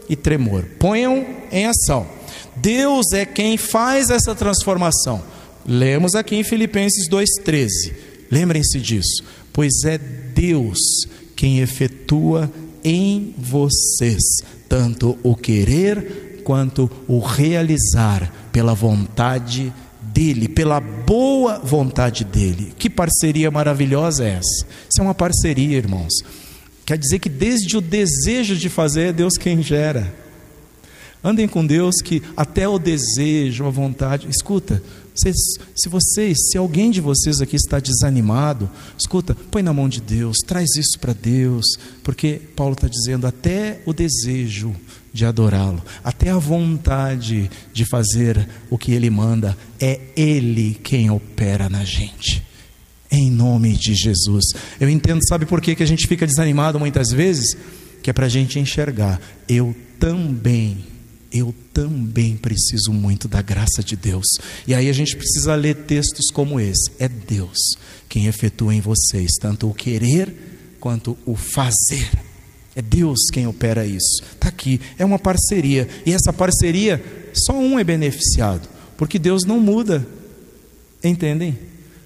e 0.09 0.15
tremor. 0.15 0.63
Ponham 0.79 1.25
em 1.51 1.65
ação. 1.65 2.07
Deus 2.55 3.11
é 3.13 3.25
quem 3.25 3.57
faz 3.57 4.09
essa 4.09 4.33
transformação. 4.33 5.21
Lemos 5.65 6.15
aqui 6.15 6.35
em 6.35 6.43
Filipenses 6.43 7.09
2,13. 7.09 7.67
Lembrem-se 8.31 8.79
disso. 8.79 9.23
Pois 9.53 9.83
é 9.85 9.97
Deus 9.97 10.79
quem 11.35 11.59
efetua 11.59 12.51
em 12.83 13.33
vocês 13.37 14.21
tanto 14.67 15.17
o 15.23 15.35
querer 15.35 16.41
quanto 16.43 16.89
o 17.07 17.19
realizar 17.19 18.31
pela 18.51 18.73
vontade 18.73 19.73
dele, 20.01 20.47
pela 20.47 20.79
boa 20.79 21.59
vontade 21.59 22.23
dele. 22.23 22.73
Que 22.77 22.89
parceria 22.89 23.51
maravilhosa 23.51 24.25
é 24.25 24.29
essa? 24.29 24.65
Isso 24.89 24.99
é 24.99 25.01
uma 25.01 25.15
parceria, 25.15 25.77
irmãos. 25.77 26.13
Quer 26.87 26.97
dizer 26.97 27.19
que 27.19 27.27
desde 27.27 27.75
o 27.75 27.81
desejo 27.81 28.55
de 28.55 28.69
fazer 28.69 29.07
é 29.07 29.11
Deus 29.11 29.33
quem 29.37 29.61
gera. 29.61 30.15
Andem 31.21 31.45
com 31.45 31.67
Deus 31.67 31.95
que 32.01 32.23
até 32.35 32.65
o 32.65 32.79
desejo, 32.79 33.65
a 33.65 33.69
vontade. 33.69 34.25
Escuta, 34.29 34.81
se, 35.13 35.29
se 35.75 35.89
vocês, 35.89 36.37
se 36.49 36.57
alguém 36.57 36.89
de 36.89 37.01
vocês 37.01 37.41
aqui 37.41 37.57
está 37.57 37.81
desanimado, 37.81 38.71
escuta, 38.97 39.35
põe 39.51 39.61
na 39.61 39.73
mão 39.73 39.89
de 39.89 39.99
Deus, 39.99 40.37
traz 40.47 40.77
isso 40.77 40.97
para 40.97 41.11
Deus, 41.11 41.65
porque 42.05 42.39
Paulo 42.55 42.73
está 42.73 42.87
dizendo 42.87 43.27
até 43.27 43.81
o 43.85 43.91
desejo 43.91 44.73
de 45.11 45.25
adorá-lo, 45.25 45.83
até 46.05 46.29
a 46.29 46.37
vontade 46.37 47.51
de 47.73 47.83
fazer 47.83 48.47
o 48.69 48.77
que 48.77 48.93
Ele 48.93 49.09
manda, 49.09 49.57
é 49.77 49.99
Ele 50.15 50.79
quem 50.81 51.11
opera 51.11 51.67
na 51.67 51.83
gente 51.83 52.46
em 53.11 53.31
nome 53.31 53.73
de 53.73 53.95
Jesus. 53.95 54.45
Eu 54.79 54.89
entendo, 54.89 55.21
sabe 55.27 55.45
por 55.45 55.61
que, 55.61 55.75
que 55.75 55.83
a 55.83 55.87
gente 55.87 56.07
fica 56.07 56.27
desanimado 56.27 56.79
muitas 56.79 57.09
vezes? 57.09 57.55
Que 58.01 58.09
é 58.09 58.13
para 58.13 58.25
a 58.25 58.29
gente 58.29 58.59
enxergar. 58.59 59.21
Eu 59.47 59.75
também, 59.99 60.85
eu 61.31 61.53
também 61.73 62.35
preciso 62.35 62.91
muito 62.91 63.27
da 63.27 63.41
graça 63.41 63.83
de 63.83 63.95
Deus. 63.95 64.25
E 64.67 64.73
aí 64.73 64.89
a 64.89 64.93
gente 64.93 65.15
precisa 65.15 65.55
ler 65.55 65.75
textos 65.75 66.29
como 66.31 66.59
esse. 66.59 66.91
É 66.99 67.07
Deus 67.07 67.57
quem 68.09 68.27
efetua 68.27 68.73
em 68.73 68.81
vocês 68.81 69.31
tanto 69.39 69.69
o 69.69 69.73
querer 69.73 70.33
quanto 70.79 71.17
o 71.25 71.35
fazer. 71.35 72.09
É 72.75 72.81
Deus 72.81 73.29
quem 73.31 73.47
opera 73.47 73.85
isso. 73.85 74.21
Está 74.33 74.49
aqui, 74.49 74.79
é 74.99 75.03
uma 75.03 75.17
parceria. 75.17 75.87
E 76.05 76.13
essa 76.13 76.31
parceria, 76.31 77.03
só 77.33 77.57
um 77.57 77.79
é 77.79 77.83
beneficiado, 77.83 78.69
porque 78.95 79.17
Deus 79.17 79.43
não 79.45 79.59
muda. 79.59 80.07
Entendem? 81.03 81.57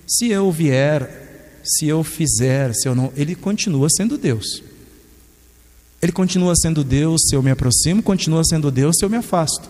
Se 0.08 0.30
eu 0.30 0.52
vier, 0.52 1.62
se 1.64 1.88
eu 1.88 2.04
fizer, 2.04 2.74
se 2.74 2.88
eu 2.88 2.96
não, 2.96 3.12
ele 3.16 3.36
continua 3.36 3.88
sendo 3.90 4.18
Deus. 4.18 4.64
Ele 6.02 6.12
continua 6.12 6.56
sendo 6.56 6.84
Deus 6.84 7.22
se 7.30 7.36
eu 7.36 7.44
me 7.44 7.52
aproximo, 7.52 8.02
continua 8.02 8.44
sendo 8.44 8.72
Deus 8.72 8.98
se 8.98 9.06
eu 9.06 9.10
me 9.10 9.18
afasto. 9.18 9.70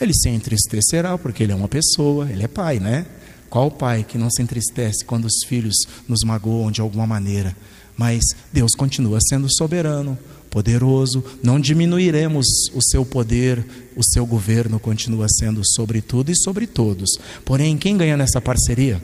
Ele 0.00 0.12
se 0.14 0.28
entristecerá 0.28 1.16
porque 1.18 1.42
ele 1.42 1.52
é 1.52 1.54
uma 1.54 1.68
pessoa, 1.68 2.30
ele 2.30 2.42
é 2.42 2.48
pai, 2.48 2.78
né? 2.78 3.06
Qual 3.48 3.70
pai 3.70 4.04
que 4.06 4.18
não 4.18 4.30
se 4.30 4.42
entristece 4.42 5.04
quando 5.04 5.26
os 5.26 5.44
filhos 5.46 5.76
nos 6.08 6.22
magoam 6.24 6.70
de 6.70 6.80
alguma 6.80 7.06
maneira? 7.06 7.56
Mas 7.96 8.22
Deus 8.52 8.72
continua 8.74 9.18
sendo 9.20 9.46
soberano, 9.54 10.18
poderoso, 10.50 11.24
não 11.42 11.60
diminuiremos 11.60 12.46
o 12.74 12.82
seu 12.82 13.04
poder, 13.04 13.64
o 13.96 14.02
seu 14.02 14.26
governo 14.26 14.78
continua 14.78 15.26
sendo 15.28 15.62
sobre 15.64 16.00
tudo 16.00 16.30
e 16.30 16.36
sobre 16.36 16.66
todos. 16.66 17.10
Porém, 17.44 17.76
quem 17.76 17.96
ganha 17.96 18.16
nessa 18.16 18.40
parceria? 18.40 19.00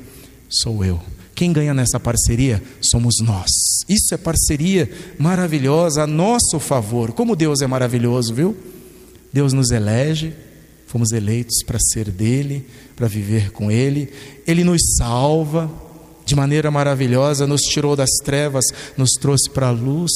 Sou 0.53 0.85
eu. 0.85 1.01
Quem 1.35 1.53
ganha 1.53 1.75
nessa 1.75 1.99
parceria 1.99 2.63
somos 2.81 3.17
nós. 3.21 3.51
Isso 3.89 4.15
é 4.15 4.17
parceria 4.17 4.91
maravilhosa 5.19 6.03
a 6.03 6.07
nosso 6.07 6.61
favor. 6.61 7.13
Como 7.13 7.35
Deus 7.35 7.63
é 7.63 7.67
maravilhoso, 7.67 8.35
viu? 8.35 8.57
Deus 9.33 9.53
nos 9.53 9.71
elege, 9.71 10.35
fomos 10.87 11.11
eleitos 11.11 11.63
para 11.67 11.79
ser 11.81 12.11
dele, 12.11 12.67
para 12.95 13.09
viver 13.09 13.51
com 13.51 13.71
ele. 13.71 14.13
Ele 14.47 14.63
nos 14.63 14.97
salva 14.99 15.71
de 16.25 16.37
maneira 16.37 16.71
maravilhosa, 16.71 17.47
nos 17.47 17.63
tirou 17.63 17.97
das 17.97 18.11
trevas, 18.23 18.65
nos 18.97 19.13
trouxe 19.13 19.51
para 19.51 19.69
a 19.69 19.73
luz 19.73 20.13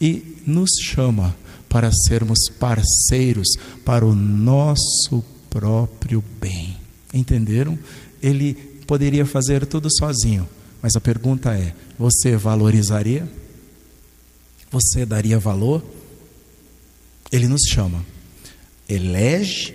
e 0.00 0.36
nos 0.46 0.70
chama 0.80 1.34
para 1.68 1.90
sermos 1.92 2.38
parceiros 2.58 3.48
para 3.84 4.04
o 4.04 4.14
nosso 4.14 5.24
próprio 5.50 6.22
bem. 6.40 6.76
Entenderam? 7.12 7.78
Ele 8.22 8.56
poderia 8.88 9.24
fazer 9.24 9.64
tudo 9.66 9.88
sozinho, 9.88 10.48
mas 10.82 10.96
a 10.96 11.00
pergunta 11.00 11.56
é: 11.56 11.72
você 11.96 12.36
valorizaria? 12.36 13.30
Você 14.68 15.06
daria 15.06 15.38
valor? 15.38 15.84
Ele 17.30 17.46
nos 17.46 17.62
chama, 17.68 18.04
elege, 18.88 19.72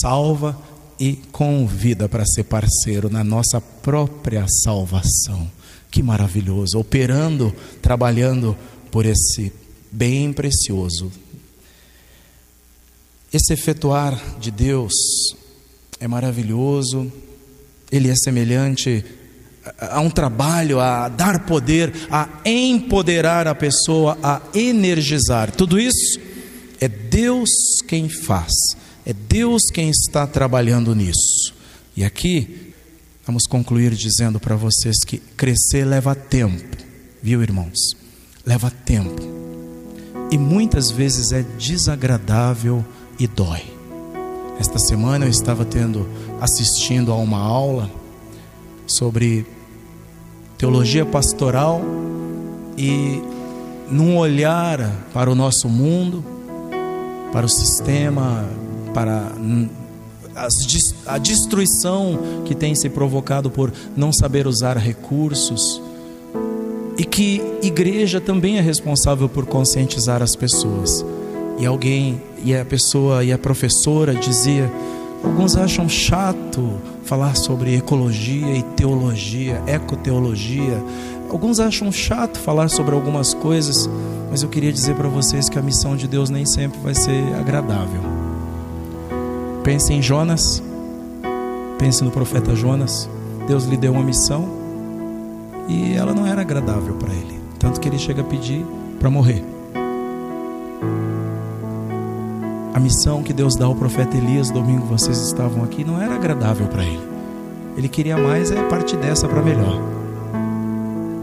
salva 0.00 0.58
e 0.98 1.16
convida 1.30 2.08
para 2.08 2.24
ser 2.24 2.44
parceiro 2.44 3.10
na 3.10 3.22
nossa 3.22 3.60
própria 3.60 4.46
salvação. 4.64 5.50
Que 5.90 6.02
maravilhoso! 6.02 6.78
Operando, 6.78 7.54
trabalhando 7.82 8.56
por 8.90 9.04
esse 9.04 9.52
bem 9.90 10.32
precioso 10.32 11.12
esse 13.32 13.54
efetuar 13.54 14.38
de 14.38 14.50
Deus 14.50 14.92
é 15.98 16.06
maravilhoso, 16.06 17.10
ele 17.92 18.08
é 18.08 18.14
semelhante 18.16 19.04
a 19.78 20.00
um 20.00 20.10
trabalho, 20.10 20.80
a 20.80 21.08
dar 21.08 21.44
poder, 21.46 21.92
a 22.10 22.28
empoderar 22.44 23.46
a 23.46 23.54
pessoa, 23.54 24.18
a 24.22 24.40
energizar. 24.54 25.52
Tudo 25.52 25.78
isso 25.78 26.18
é 26.80 26.88
Deus 26.88 27.50
quem 27.86 28.08
faz, 28.08 28.52
é 29.04 29.12
Deus 29.12 29.62
quem 29.72 29.90
está 29.90 30.26
trabalhando 30.26 30.94
nisso. 30.94 31.54
E 31.96 32.02
aqui, 32.02 32.72
vamos 33.26 33.44
concluir 33.46 33.94
dizendo 33.94 34.40
para 34.40 34.56
vocês 34.56 34.96
que 35.06 35.18
crescer 35.36 35.84
leva 35.84 36.14
tempo, 36.14 36.76
viu, 37.22 37.42
irmãos? 37.42 37.78
Leva 38.44 38.70
tempo. 38.70 39.22
E 40.30 40.38
muitas 40.38 40.90
vezes 40.90 41.30
é 41.30 41.42
desagradável 41.42 42.84
e 43.18 43.26
dói. 43.26 43.62
Esta 44.58 44.78
semana 44.78 45.26
eu 45.26 45.30
estava 45.30 45.64
tendo 45.64 46.08
assistindo 46.42 47.12
a 47.12 47.14
uma 47.14 47.38
aula 47.38 47.88
sobre 48.84 49.46
teologia 50.58 51.06
pastoral 51.06 51.80
e 52.76 53.22
num 53.88 54.18
olhar 54.18 54.90
para 55.14 55.30
o 55.30 55.36
nosso 55.36 55.68
mundo, 55.68 56.24
para 57.30 57.46
o 57.46 57.48
sistema, 57.48 58.44
para 58.92 59.30
a 61.06 61.18
destruição 61.18 62.18
que 62.44 62.56
tem 62.56 62.74
se 62.74 62.90
provocado 62.90 63.48
por 63.48 63.72
não 63.96 64.12
saber 64.12 64.48
usar 64.48 64.76
recursos 64.76 65.80
e 66.98 67.04
que 67.04 67.40
igreja 67.62 68.20
também 68.20 68.58
é 68.58 68.60
responsável 68.60 69.28
por 69.28 69.46
conscientizar 69.46 70.20
as 70.20 70.34
pessoas. 70.34 71.04
E 71.60 71.66
alguém, 71.66 72.20
e 72.44 72.52
a 72.56 72.64
pessoa, 72.64 73.22
e 73.22 73.32
a 73.32 73.38
professora 73.38 74.12
dizia: 74.12 74.68
alguns 75.22 75.56
acham 75.56 75.88
chato 75.88 76.80
falar 77.04 77.36
sobre 77.36 77.76
ecologia 77.76 78.56
e 78.56 78.62
teologia, 78.62 79.62
ecoteologia. 79.66 80.82
Alguns 81.30 81.60
acham 81.60 81.90
chato 81.90 82.38
falar 82.38 82.68
sobre 82.68 82.94
algumas 82.94 83.32
coisas, 83.34 83.88
mas 84.30 84.42
eu 84.42 84.48
queria 84.48 84.72
dizer 84.72 84.94
para 84.94 85.08
vocês 85.08 85.48
que 85.48 85.58
a 85.58 85.62
missão 85.62 85.96
de 85.96 86.06
Deus 86.06 86.30
nem 86.30 86.44
sempre 86.44 86.78
vai 86.80 86.94
ser 86.94 87.34
agradável. 87.34 88.00
Pense 89.64 89.92
em 89.92 90.02
Jonas, 90.02 90.62
pense 91.78 92.04
no 92.04 92.10
profeta 92.10 92.54
Jonas. 92.54 93.08
Deus 93.46 93.64
lhe 93.64 93.76
deu 93.76 93.92
uma 93.92 94.02
missão 94.02 94.48
e 95.68 95.94
ela 95.94 96.14
não 96.14 96.26
era 96.26 96.40
agradável 96.42 96.94
para 96.94 97.12
ele, 97.12 97.40
tanto 97.58 97.80
que 97.80 97.88
ele 97.88 97.98
chega 97.98 98.20
a 98.20 98.24
pedir 98.24 98.64
para 98.98 99.10
morrer. 99.10 99.44
A 102.74 102.80
missão 102.80 103.22
que 103.22 103.34
Deus 103.34 103.54
dá 103.54 103.66
ao 103.66 103.74
profeta 103.74 104.16
Elias, 104.16 104.50
domingo 104.50 104.86
vocês 104.86 105.18
estavam 105.18 105.62
aqui, 105.62 105.84
não 105.84 106.00
era 106.00 106.14
agradável 106.14 106.66
para 106.68 106.82
ele. 106.82 107.06
Ele 107.76 107.88
queria 107.88 108.16
mais 108.16 108.50
é 108.50 108.62
parte 108.68 108.96
dessa 108.96 109.28
para 109.28 109.42
melhor. 109.42 109.78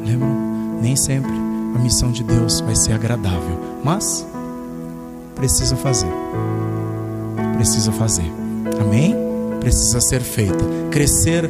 Lembram? 0.05 0.79
Nem 0.79 0.95
sempre 0.95 1.31
a 1.75 1.79
missão 1.79 2.11
de 2.11 2.23
Deus 2.23 2.61
vai 2.61 2.75
ser 2.75 2.93
agradável, 2.93 3.59
mas 3.83 4.25
precisa 5.33 5.75
fazer. 5.75 6.11
Precisa 7.55 7.91
fazer. 7.91 8.31
Amém? 8.79 9.15
Precisa 9.59 9.99
ser 9.99 10.21
feita. 10.21 10.63
Crescer 10.91 11.49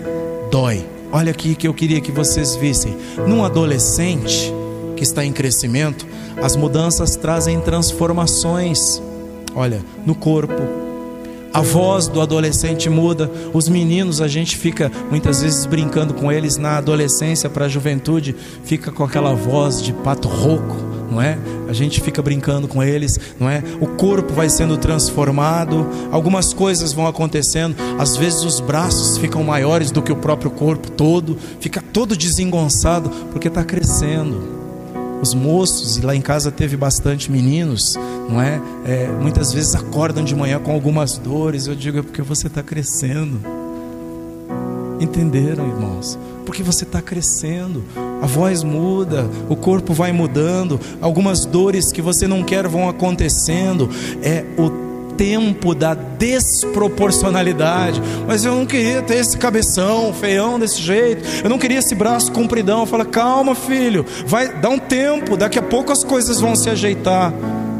dói. 0.49 0.87
Olha 1.11 1.31
aqui 1.31 1.55
que 1.55 1.67
eu 1.67 1.73
queria 1.73 1.99
que 1.99 2.11
vocês 2.11 2.55
vissem. 2.55 2.95
Num 3.27 3.43
adolescente 3.43 4.53
que 4.95 5.03
está 5.03 5.25
em 5.25 5.33
crescimento, 5.33 6.07
as 6.41 6.55
mudanças 6.55 7.17
trazem 7.17 7.59
transformações 7.59 9.01
olha, 9.59 9.83
no 10.05 10.15
corpo. 10.15 10.53
A 11.53 11.61
voz 11.61 12.07
do 12.07 12.21
adolescente 12.21 12.89
muda, 12.89 13.29
os 13.53 13.67
meninos, 13.67 14.21
a 14.21 14.27
gente 14.27 14.55
fica 14.55 14.89
muitas 15.09 15.41
vezes 15.41 15.65
brincando 15.65 16.13
com 16.13 16.31
eles 16.31 16.55
na 16.55 16.77
adolescência 16.77 17.49
para 17.49 17.65
a 17.65 17.67
juventude, 17.67 18.35
fica 18.63 18.89
com 18.91 19.03
aquela 19.03 19.33
voz 19.33 19.81
de 19.81 19.91
pato 19.91 20.29
rouco, 20.29 20.77
não 21.11 21.21
é? 21.21 21.37
A 21.67 21.73
gente 21.73 21.99
fica 21.99 22.21
brincando 22.21 22.67
com 22.67 22.81
eles, 22.81 23.19
não 23.37 23.49
é? 23.49 23.61
O 23.81 23.87
corpo 23.87 24.31
vai 24.31 24.47
sendo 24.47 24.77
transformado, 24.77 25.89
algumas 26.09 26.53
coisas 26.53 26.93
vão 26.93 27.07
acontecendo, 27.07 27.75
às 27.97 28.15
vezes 28.15 28.43
os 28.43 28.61
braços 28.61 29.17
ficam 29.17 29.43
maiores 29.43 29.91
do 29.91 30.01
que 30.01 30.11
o 30.11 30.15
próprio 30.15 30.51
corpo 30.51 30.89
todo, 30.91 31.37
fica 31.59 31.81
todo 31.81 32.15
desengonçado 32.15 33.09
porque 33.31 33.49
está 33.49 33.63
crescendo 33.65 34.58
os 35.21 35.33
moços, 35.33 35.97
e 35.97 36.01
lá 36.01 36.15
em 36.15 36.21
casa 36.21 36.51
teve 36.51 36.77
bastante 36.77 37.31
meninos, 37.31 37.95
não 38.29 38.41
é? 38.41 38.61
é? 38.85 39.07
Muitas 39.07 39.51
vezes 39.51 39.75
acordam 39.75 40.23
de 40.23 40.35
manhã 40.35 40.59
com 40.59 40.71
algumas 40.71 41.17
dores. 41.17 41.67
Eu 41.67 41.75
digo, 41.75 41.99
é 41.99 42.01
porque 42.01 42.21
você 42.21 42.47
está 42.47 42.63
crescendo. 42.63 43.39
Entenderam, 44.99 45.67
irmãos? 45.67 46.17
Porque 46.45 46.63
você 46.63 46.83
está 46.83 47.01
crescendo, 47.01 47.83
a 48.21 48.25
voz 48.25 48.63
muda, 48.63 49.29
o 49.47 49.55
corpo 49.55 49.93
vai 49.93 50.11
mudando, 50.11 50.79
algumas 50.99 51.45
dores 51.45 51.91
que 51.91 52.01
você 52.01 52.27
não 52.27 52.43
quer 52.43 52.67
vão 52.67 52.89
acontecendo. 52.89 53.89
É 54.21 54.43
o 54.57 54.88
tempo 55.19 55.75
da 55.75 55.93
desproporcionalidade. 55.93 58.01
Mas 58.25 58.45
eu 58.45 58.55
não 58.55 58.65
queria 58.65 59.01
ter 59.01 59.15
esse 59.15 59.37
cabeção, 59.37 60.13
feião 60.13 60.57
desse 60.57 60.81
jeito. 60.81 61.27
Eu 61.43 61.49
não 61.49 61.59
queria 61.59 61.79
esse 61.79 61.93
braço 61.93 62.31
compridão. 62.31 62.85
Fala, 62.85 63.03
calma, 63.03 63.53
filho, 63.53 64.05
vai 64.25 64.47
dar 64.61 64.69
um 64.69 64.79
tempo. 64.79 65.35
Daqui 65.35 65.59
a 65.59 65.61
pouco 65.61 65.91
as 65.91 66.05
coisas 66.05 66.39
vão 66.39 66.55
se 66.55 66.69
ajeitar. 66.69 67.33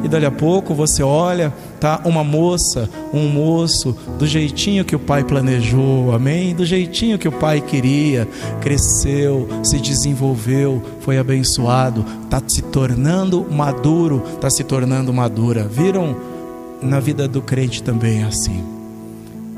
E 0.04 0.08
dali 0.08 0.25
a 0.25 0.32
pouco 0.32 0.73
você 0.73 1.04
olha, 1.04 1.54
tá 1.80 2.02
uma 2.06 2.23
moça, 2.23 2.89
um 3.13 3.28
moço, 3.28 3.95
do 4.17 4.25
jeitinho 4.25 4.86
que 4.86 4.95
o 4.95 4.99
pai 4.99 5.25
planejou, 5.25 6.13
amém? 6.13 6.56
Do 6.56 6.65
jeitinho 6.65 7.17
que 7.17 7.28
o 7.28 7.34
pai 7.34 7.60
queria, 7.60 8.25
cresceu, 8.62 9.49
se 9.62 9.78
desenvolveu, 9.78 10.82
foi 11.02 11.17
abençoado, 11.17 12.06
está 12.23 12.41
se 12.47 12.62
tornando 12.62 13.45
maduro, 13.52 14.23
está 14.36 14.49
se 14.49 14.63
tornando 14.63 15.12
madura. 15.12 15.65
Viram? 15.65 16.29
Na 16.82 17.00
vida 17.00 17.28
do 17.28 17.42
crente 17.42 17.84
também 17.84 18.22
é 18.22 18.26
assim. 18.26 18.63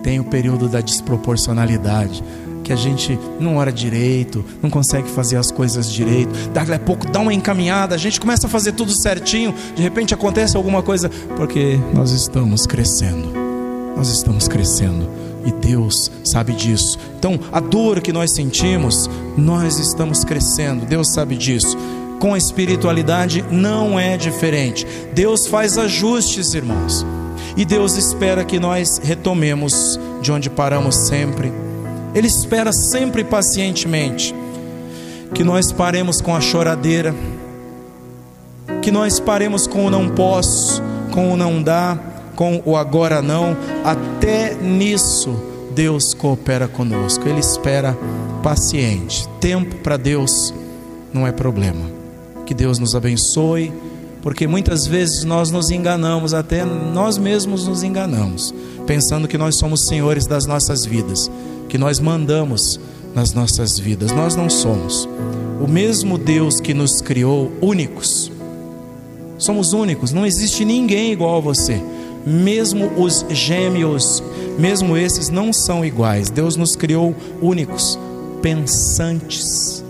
Tem 0.04 0.20
o 0.20 0.24
período 0.24 0.68
da 0.68 0.82
desproporcionalidade, 0.82 2.24
que 2.64 2.74
a 2.74 2.76
gente 2.76 3.18
não 3.40 3.58
ora 3.58 3.72
direito, 3.72 4.44
não 4.62 4.70
consegue 4.70 5.10
fazer 5.10 5.38
as 5.38 5.52
coisas 5.52 5.92
direito. 5.92 6.32
Daqui 6.54 6.74
a 6.74 6.80
pouco 6.80 7.10
dá 7.10 7.20
uma 7.20 7.34
encaminhada, 7.34 7.96
a 7.96 7.98
gente 7.98 8.20
começa 8.20 8.48
a 8.48 8.50
fazer 8.50 8.72
tudo 8.72 8.92
certinho, 8.92 9.54
de 9.76 9.82
repente 9.82 10.14
acontece 10.14 10.58
alguma 10.58 10.82
coisa, 10.82 11.10
porque 11.36 11.80
nós 11.94 12.12
estamos 12.12 12.66
crescendo. 12.66 13.32
Nós 13.96 14.10
estamos 14.10 14.48
crescendo 14.48 15.08
e 15.46 15.52
Deus 15.52 16.12
sabe 16.24 16.54
disso. 16.54 16.98
Então, 17.18 17.40
a 17.52 17.60
dor 17.60 18.02
que 18.02 18.12
nós 18.12 18.34
sentimos, 18.34 19.10
nós 19.38 19.80
estamos 19.80 20.24
crescendo. 20.24 20.86
Deus 20.86 21.10
sabe 21.10 21.36
disso 21.36 21.78
com 22.22 22.38
espiritualidade 22.38 23.44
não 23.50 24.00
é 24.00 24.16
diferente. 24.16 24.86
Deus 25.12 25.48
faz 25.48 25.76
ajustes, 25.76 26.54
irmãos. 26.54 27.04
E 27.58 27.66
Deus 27.66 27.98
espera 27.98 28.46
que 28.46 28.60
nós 28.60 29.02
retomemos 29.04 30.00
de 30.22 30.32
onde 30.32 30.48
paramos 30.48 30.96
sempre. 30.96 31.52
Ele 32.14 32.28
espera 32.28 32.72
sempre 32.72 33.24
pacientemente 33.24 34.36
que 35.34 35.44
nós 35.44 35.72
paremos 35.72 36.22
com 36.22 36.36
a 36.36 36.40
choradeira, 36.40 37.16
que 38.84 38.92
nós 38.92 39.20
paremos 39.20 39.66
com 39.66 39.88
o 39.88 39.90
não 39.90 40.08
posso, 40.08 40.82
com 41.12 41.34
o 41.34 41.36
não 41.36 41.62
dá, 41.62 41.98
com 42.36 42.62
o 42.64 42.78
agora 42.78 43.20
não. 43.20 43.58
Até 43.84 44.54
nisso 44.54 45.36
Deus 45.74 46.14
coopera 46.14 46.68
conosco, 46.68 47.28
Ele 47.28 47.40
espera 47.40 47.98
paciente. 48.44 49.28
Tempo 49.40 49.78
para 49.78 49.98
Deus 49.98 50.54
não 51.12 51.26
é 51.26 51.32
problema. 51.32 52.01
Que 52.52 52.56
Deus 52.56 52.80
nos 52.80 52.96
abençoe, 52.96 53.72
porque 54.22 54.46
muitas 54.46 54.86
vezes 54.86 55.24
nós 55.24 55.52
nos 55.52 55.72
enganamos, 55.72 56.34
até 56.34 56.66
nós 56.66 57.18
mesmos 57.18 57.66
nos 57.66 57.82
enganamos, 57.82 58.54
pensando 58.86 59.26
que 59.26 59.38
nós 59.38 59.56
somos 59.56 59.88
senhores 59.88 60.26
das 60.26 60.46
nossas 60.46 60.86
vidas, 60.86 61.32
que 61.70 61.78
nós 61.78 62.02
mandamos 62.02 62.78
nas 63.16 63.34
nossas 63.34 63.80
vidas. 63.80 64.12
Nós 64.12 64.36
não 64.36 64.50
somos. 64.50 65.08
O 65.62 65.66
mesmo 65.66 66.18
Deus 66.18 66.60
que 66.60 66.74
nos 66.74 67.00
criou 67.00 67.50
únicos, 67.62 68.30
somos 69.38 69.72
únicos, 69.72 70.12
não 70.12 70.26
existe 70.26 70.66
ninguém 70.66 71.14
igual 71.14 71.38
a 71.38 71.40
você. 71.40 71.82
Mesmo 72.28 72.92
os 73.02 73.26
gêmeos, 73.30 74.22
mesmo 74.60 74.98
esses 74.98 75.30
não 75.30 75.54
são 75.54 75.86
iguais. 75.86 76.30
Deus 76.30 76.58
nos 76.58 76.76
criou 76.76 77.16
únicos, 77.42 77.98
pensantes, 78.42 79.86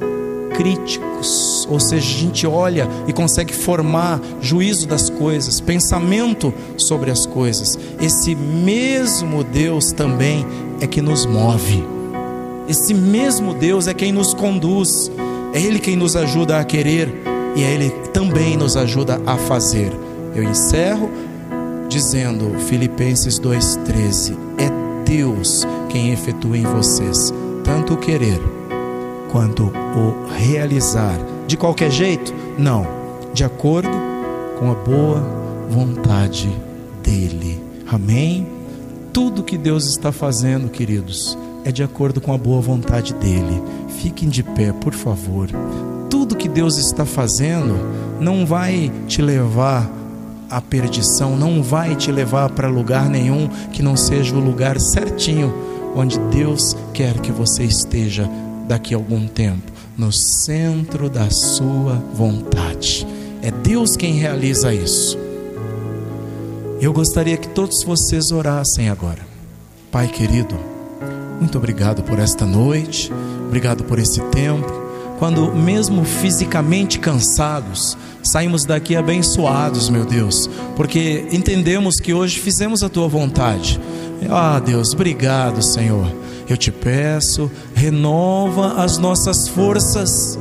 críticos, 0.61 1.67
ou 1.67 1.79
seja, 1.79 2.05
a 2.05 2.19
gente 2.19 2.45
olha 2.45 2.87
e 3.07 3.13
consegue 3.13 3.51
formar 3.51 4.21
juízo 4.39 4.87
das 4.87 5.09
coisas, 5.09 5.59
pensamento 5.59 6.53
sobre 6.77 7.09
as 7.09 7.25
coisas. 7.25 7.79
Esse 7.99 8.35
mesmo 8.35 9.43
Deus 9.43 9.91
também 9.91 10.45
é 10.79 10.85
que 10.85 11.01
nos 11.01 11.25
move. 11.25 11.83
Esse 12.69 12.93
mesmo 12.93 13.55
Deus 13.55 13.87
é 13.87 13.93
quem 13.95 14.11
nos 14.11 14.35
conduz, 14.35 15.11
é 15.51 15.59
Ele 15.59 15.79
quem 15.79 15.95
nos 15.95 16.15
ajuda 16.15 16.59
a 16.59 16.63
querer 16.63 17.11
e 17.55 17.63
é 17.63 17.73
Ele 17.73 17.89
também 18.13 18.55
nos 18.55 18.77
ajuda 18.77 19.19
a 19.25 19.37
fazer. 19.37 19.91
Eu 20.35 20.43
encerro 20.43 21.09
dizendo, 21.89 22.59
Filipenses 22.67 23.39
2,13: 23.39 24.37
É 24.59 24.69
Deus 25.09 25.65
quem 25.89 26.11
efetua 26.11 26.55
em 26.55 26.63
vocês 26.63 27.33
tanto 27.63 27.95
o 27.95 27.97
querer 27.97 28.60
quanto 29.31 29.63
o 29.63 30.27
realizar. 30.37 31.17
De 31.47 31.57
qualquer 31.57 31.89
jeito? 31.89 32.33
Não, 32.57 32.85
de 33.33 33.43
acordo 33.43 33.89
com 34.59 34.71
a 34.71 34.75
boa 34.75 35.21
vontade 35.69 36.49
dEle. 37.01 37.61
Amém? 37.87 38.45
Tudo 39.13 39.43
que 39.43 39.57
Deus 39.57 39.85
está 39.87 40.11
fazendo, 40.11 40.69
queridos, 40.69 41.37
é 41.65 41.71
de 41.71 41.83
acordo 41.83 42.21
com 42.21 42.33
a 42.33 42.37
boa 42.37 42.61
vontade 42.61 43.13
dEle. 43.15 43.61
Fiquem 43.89 44.29
de 44.29 44.43
pé, 44.43 44.71
por 44.71 44.93
favor. 44.93 45.49
Tudo 46.09 46.35
que 46.35 46.47
Deus 46.47 46.77
está 46.77 47.05
fazendo 47.05 47.75
não 48.19 48.45
vai 48.45 48.91
te 49.07 49.21
levar 49.21 49.89
à 50.49 50.61
perdição, 50.61 51.37
não 51.37 51.63
vai 51.63 51.95
te 51.95 52.11
levar 52.11 52.49
para 52.49 52.67
lugar 52.67 53.09
nenhum 53.09 53.47
que 53.71 53.81
não 53.81 53.95
seja 53.95 54.35
o 54.35 54.39
lugar 54.39 54.79
certinho 54.79 55.53
onde 55.95 56.19
Deus 56.19 56.75
quer 56.93 57.19
que 57.19 57.31
você 57.31 57.63
esteja 57.63 58.29
daqui 58.71 58.93
a 58.93 58.97
algum 58.97 59.27
tempo, 59.27 59.69
no 59.97 60.13
centro 60.13 61.09
da 61.09 61.29
sua 61.29 61.95
vontade. 62.13 63.05
É 63.41 63.51
Deus 63.51 63.97
quem 63.97 64.13
realiza 64.13 64.73
isso. 64.73 65.17
Eu 66.79 66.93
gostaria 66.93 67.35
que 67.35 67.49
todos 67.49 67.83
vocês 67.83 68.31
orassem 68.31 68.89
agora. 68.89 69.19
Pai 69.91 70.07
querido, 70.07 70.57
muito 71.37 71.57
obrigado 71.57 72.01
por 72.01 72.17
esta 72.17 72.45
noite, 72.45 73.11
obrigado 73.45 73.83
por 73.83 73.99
esse 73.99 74.21
tempo. 74.31 74.71
Quando, 75.19 75.53
mesmo 75.53 76.05
fisicamente 76.05 76.97
cansados, 76.97 77.97
saímos 78.23 78.63
daqui 78.63 78.95
abençoados, 78.95 79.89
meu 79.89 80.05
Deus, 80.05 80.49
porque 80.77 81.27
entendemos 81.29 81.97
que 81.97 82.13
hoje 82.13 82.39
fizemos 82.39 82.83
a 82.83 82.89
tua 82.89 83.09
vontade. 83.09 83.81
Ah, 84.29 84.61
Deus, 84.61 84.93
obrigado, 84.93 85.61
Senhor. 85.61 86.30
Eu 86.51 86.57
te 86.57 86.69
peço, 86.69 87.49
renova 87.73 88.83
as 88.83 88.97
nossas 88.97 89.47
forças. 89.47 90.37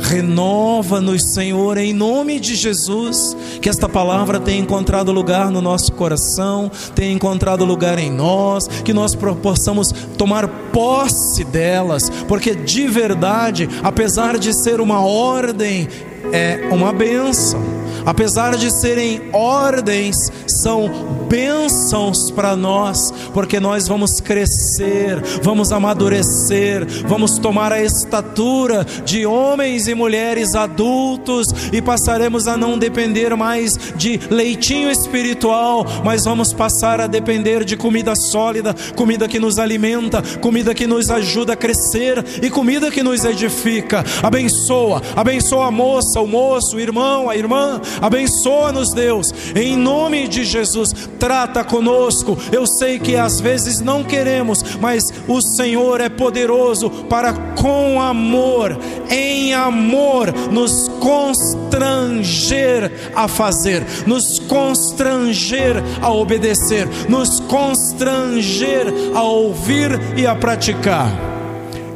Renova-nos, 0.00 1.22
Senhor, 1.34 1.78
em 1.78 1.92
nome 1.92 2.40
de 2.40 2.56
Jesus. 2.56 3.36
Que 3.60 3.68
esta 3.68 3.88
palavra 3.88 4.40
tenha 4.40 4.58
encontrado 4.58 5.12
lugar 5.12 5.52
no 5.52 5.62
nosso 5.62 5.92
coração, 5.92 6.68
tenha 6.96 7.12
encontrado 7.12 7.64
lugar 7.64 7.96
em 8.00 8.10
nós, 8.10 8.66
que 8.66 8.92
nós 8.92 9.14
possamos 9.14 9.92
tomar 10.18 10.48
posse 10.72 11.44
delas, 11.44 12.10
porque 12.26 12.56
de 12.56 12.88
verdade, 12.88 13.68
apesar 13.84 14.38
de 14.38 14.52
ser 14.52 14.80
uma 14.80 15.00
ordem, 15.00 15.88
é 16.32 16.68
uma 16.72 16.92
bênção. 16.92 17.62
Apesar 18.04 18.56
de 18.56 18.68
serem 18.68 19.22
ordens, 19.32 20.16
são 20.44 20.90
bênçãos 21.32 22.30
para 22.30 22.54
nós, 22.54 23.10
porque 23.32 23.58
nós 23.58 23.88
vamos 23.88 24.20
crescer, 24.20 25.18
vamos 25.42 25.72
amadurecer, 25.72 26.86
vamos 27.06 27.38
tomar 27.38 27.72
a 27.72 27.82
estatura 27.82 28.84
de 29.02 29.24
homens 29.24 29.88
e 29.88 29.94
mulheres 29.94 30.54
adultos 30.54 31.48
e 31.72 31.80
passaremos 31.80 32.46
a 32.46 32.58
não 32.58 32.76
depender 32.76 33.34
mais 33.34 33.78
de 33.96 34.20
leitinho 34.28 34.90
espiritual, 34.90 35.86
mas 36.04 36.26
vamos 36.26 36.52
passar 36.52 37.00
a 37.00 37.06
depender 37.06 37.64
de 37.64 37.78
comida 37.78 38.14
sólida, 38.14 38.74
comida 38.94 39.26
que 39.26 39.40
nos 39.40 39.58
alimenta, 39.58 40.20
comida 40.38 40.74
que 40.74 40.86
nos 40.86 41.08
ajuda 41.08 41.54
a 41.54 41.56
crescer 41.56 42.22
e 42.42 42.50
comida 42.50 42.90
que 42.90 43.02
nos 43.02 43.24
edifica. 43.24 44.04
Abençoa, 44.22 45.00
abençoa 45.16 45.68
a 45.68 45.70
moça, 45.70 46.20
o 46.20 46.26
moço, 46.26 46.76
o 46.76 46.80
irmão, 46.80 47.30
a 47.30 47.34
irmã, 47.34 47.80
abençoa-nos, 48.02 48.92
Deus, 48.92 49.32
em 49.56 49.78
nome 49.78 50.28
de 50.28 50.44
Jesus 50.44 50.92
trata 51.22 51.62
conosco. 51.62 52.36
Eu 52.50 52.66
sei 52.66 52.98
que 52.98 53.14
às 53.14 53.40
vezes 53.40 53.78
não 53.80 54.02
queremos, 54.02 54.60
mas 54.80 55.14
o 55.28 55.40
Senhor 55.40 56.00
é 56.00 56.08
poderoso 56.08 56.90
para 57.08 57.32
com 57.32 58.02
amor, 58.02 58.76
em 59.08 59.54
amor, 59.54 60.34
nos 60.50 60.88
constranger 60.98 62.90
a 63.14 63.28
fazer, 63.28 63.84
nos 64.04 64.40
constranger 64.40 65.76
a 66.00 66.10
obedecer, 66.10 66.88
nos 67.08 67.38
constranger 67.38 68.92
a 69.14 69.22
ouvir 69.22 69.92
e 70.16 70.26
a 70.26 70.34
praticar. 70.34 71.08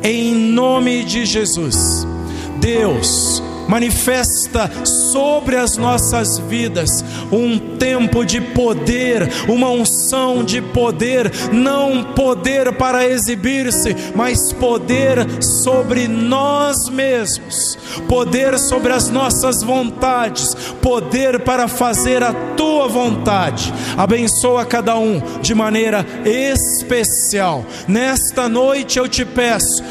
Em 0.04 0.32
nome 0.32 1.02
de 1.02 1.26
Jesus. 1.26 2.06
Deus, 2.60 3.42
manifesta 3.68 4.70
sobre 4.84 5.56
as 5.56 5.76
nossas 5.76 6.38
vidas 6.38 7.04
um 7.30 7.58
tempo 7.76 8.24
de 8.24 8.40
poder, 8.40 9.28
uma 9.48 9.70
unção 9.70 10.44
de 10.44 10.60
poder, 10.60 11.30
não 11.52 12.02
poder 12.14 12.72
para 12.74 13.06
exibir-se, 13.06 13.96
mas 14.14 14.52
poder 14.52 15.26
sobre 15.42 16.08
nós 16.08 16.88
mesmos, 16.88 17.78
poder 18.08 18.58
sobre 18.58 18.92
as 18.92 19.10
nossas 19.10 19.62
vontades, 19.62 20.54
poder 20.80 21.40
para 21.40 21.68
fazer 21.68 22.22
a 22.22 22.32
tua 22.56 22.88
vontade. 22.88 23.72
Abençoa 23.96 24.64
cada 24.64 24.96
um 24.96 25.20
de 25.40 25.54
maneira 25.54 26.04
especial. 26.24 27.64
Nesta 27.88 28.48
noite 28.48 28.98
eu 28.98 29.08
te 29.08 29.24
peço, 29.24 29.82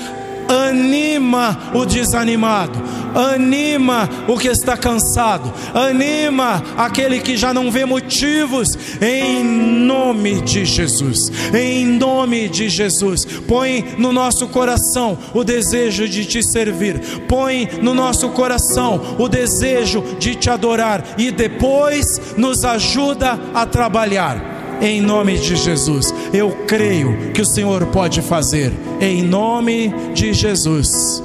anima 0.48 1.72
o 1.74 1.86
desanimado, 1.86 2.82
anima 3.15 4.10
o 4.28 4.38
que 4.38 4.49
está 4.49 4.75
cansado, 4.75 5.51
anima 5.73 6.62
aquele 6.78 7.19
que 7.19 7.38
já 7.38 7.54
não 7.54 7.71
vê 7.71 7.86
motivos, 7.86 8.78
em 9.01 9.43
nome 9.43 10.41
de 10.41 10.65
Jesus, 10.65 11.32
em 11.54 11.86
nome 11.86 12.49
de 12.49 12.69
Jesus. 12.69 13.25
Põe 13.47 13.95
no 13.97 14.12
nosso 14.12 14.47
coração 14.47 15.17
o 15.34 15.43
desejo 15.43 16.08
de 16.08 16.25
te 16.25 16.43
servir, 16.43 16.99
põe 17.28 17.69
no 17.82 17.93
nosso 17.93 18.30
coração 18.30 19.15
o 19.17 19.30
desejo 19.30 20.04
de 20.19 20.36
te 20.36 20.49
adorar 20.49 21.15
e 21.17 21.32
depois 21.32 22.35
nos 22.37 22.65
ajuda 22.65 23.40
a 23.54 23.65
trabalhar 23.65 24.56
em 24.81 25.02
nome 25.02 25.37
de 25.37 25.56
Jesus. 25.56 26.13
Eu 26.33 26.52
creio 26.67 27.31
que 27.33 27.42
o 27.42 27.46
Senhor 27.46 27.85
pode 27.87 28.21
fazer, 28.21 28.73
em 29.00 29.23
nome 29.23 29.94
de 30.13 30.33
Jesus. 30.33 31.23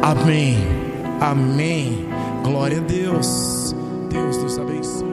Amém. 0.00 0.87
Amém. 1.20 2.06
Glória 2.44 2.78
a 2.78 2.80
Deus. 2.80 3.74
Deus 4.10 4.36
nos 4.38 4.58
abençoe. 4.58 5.07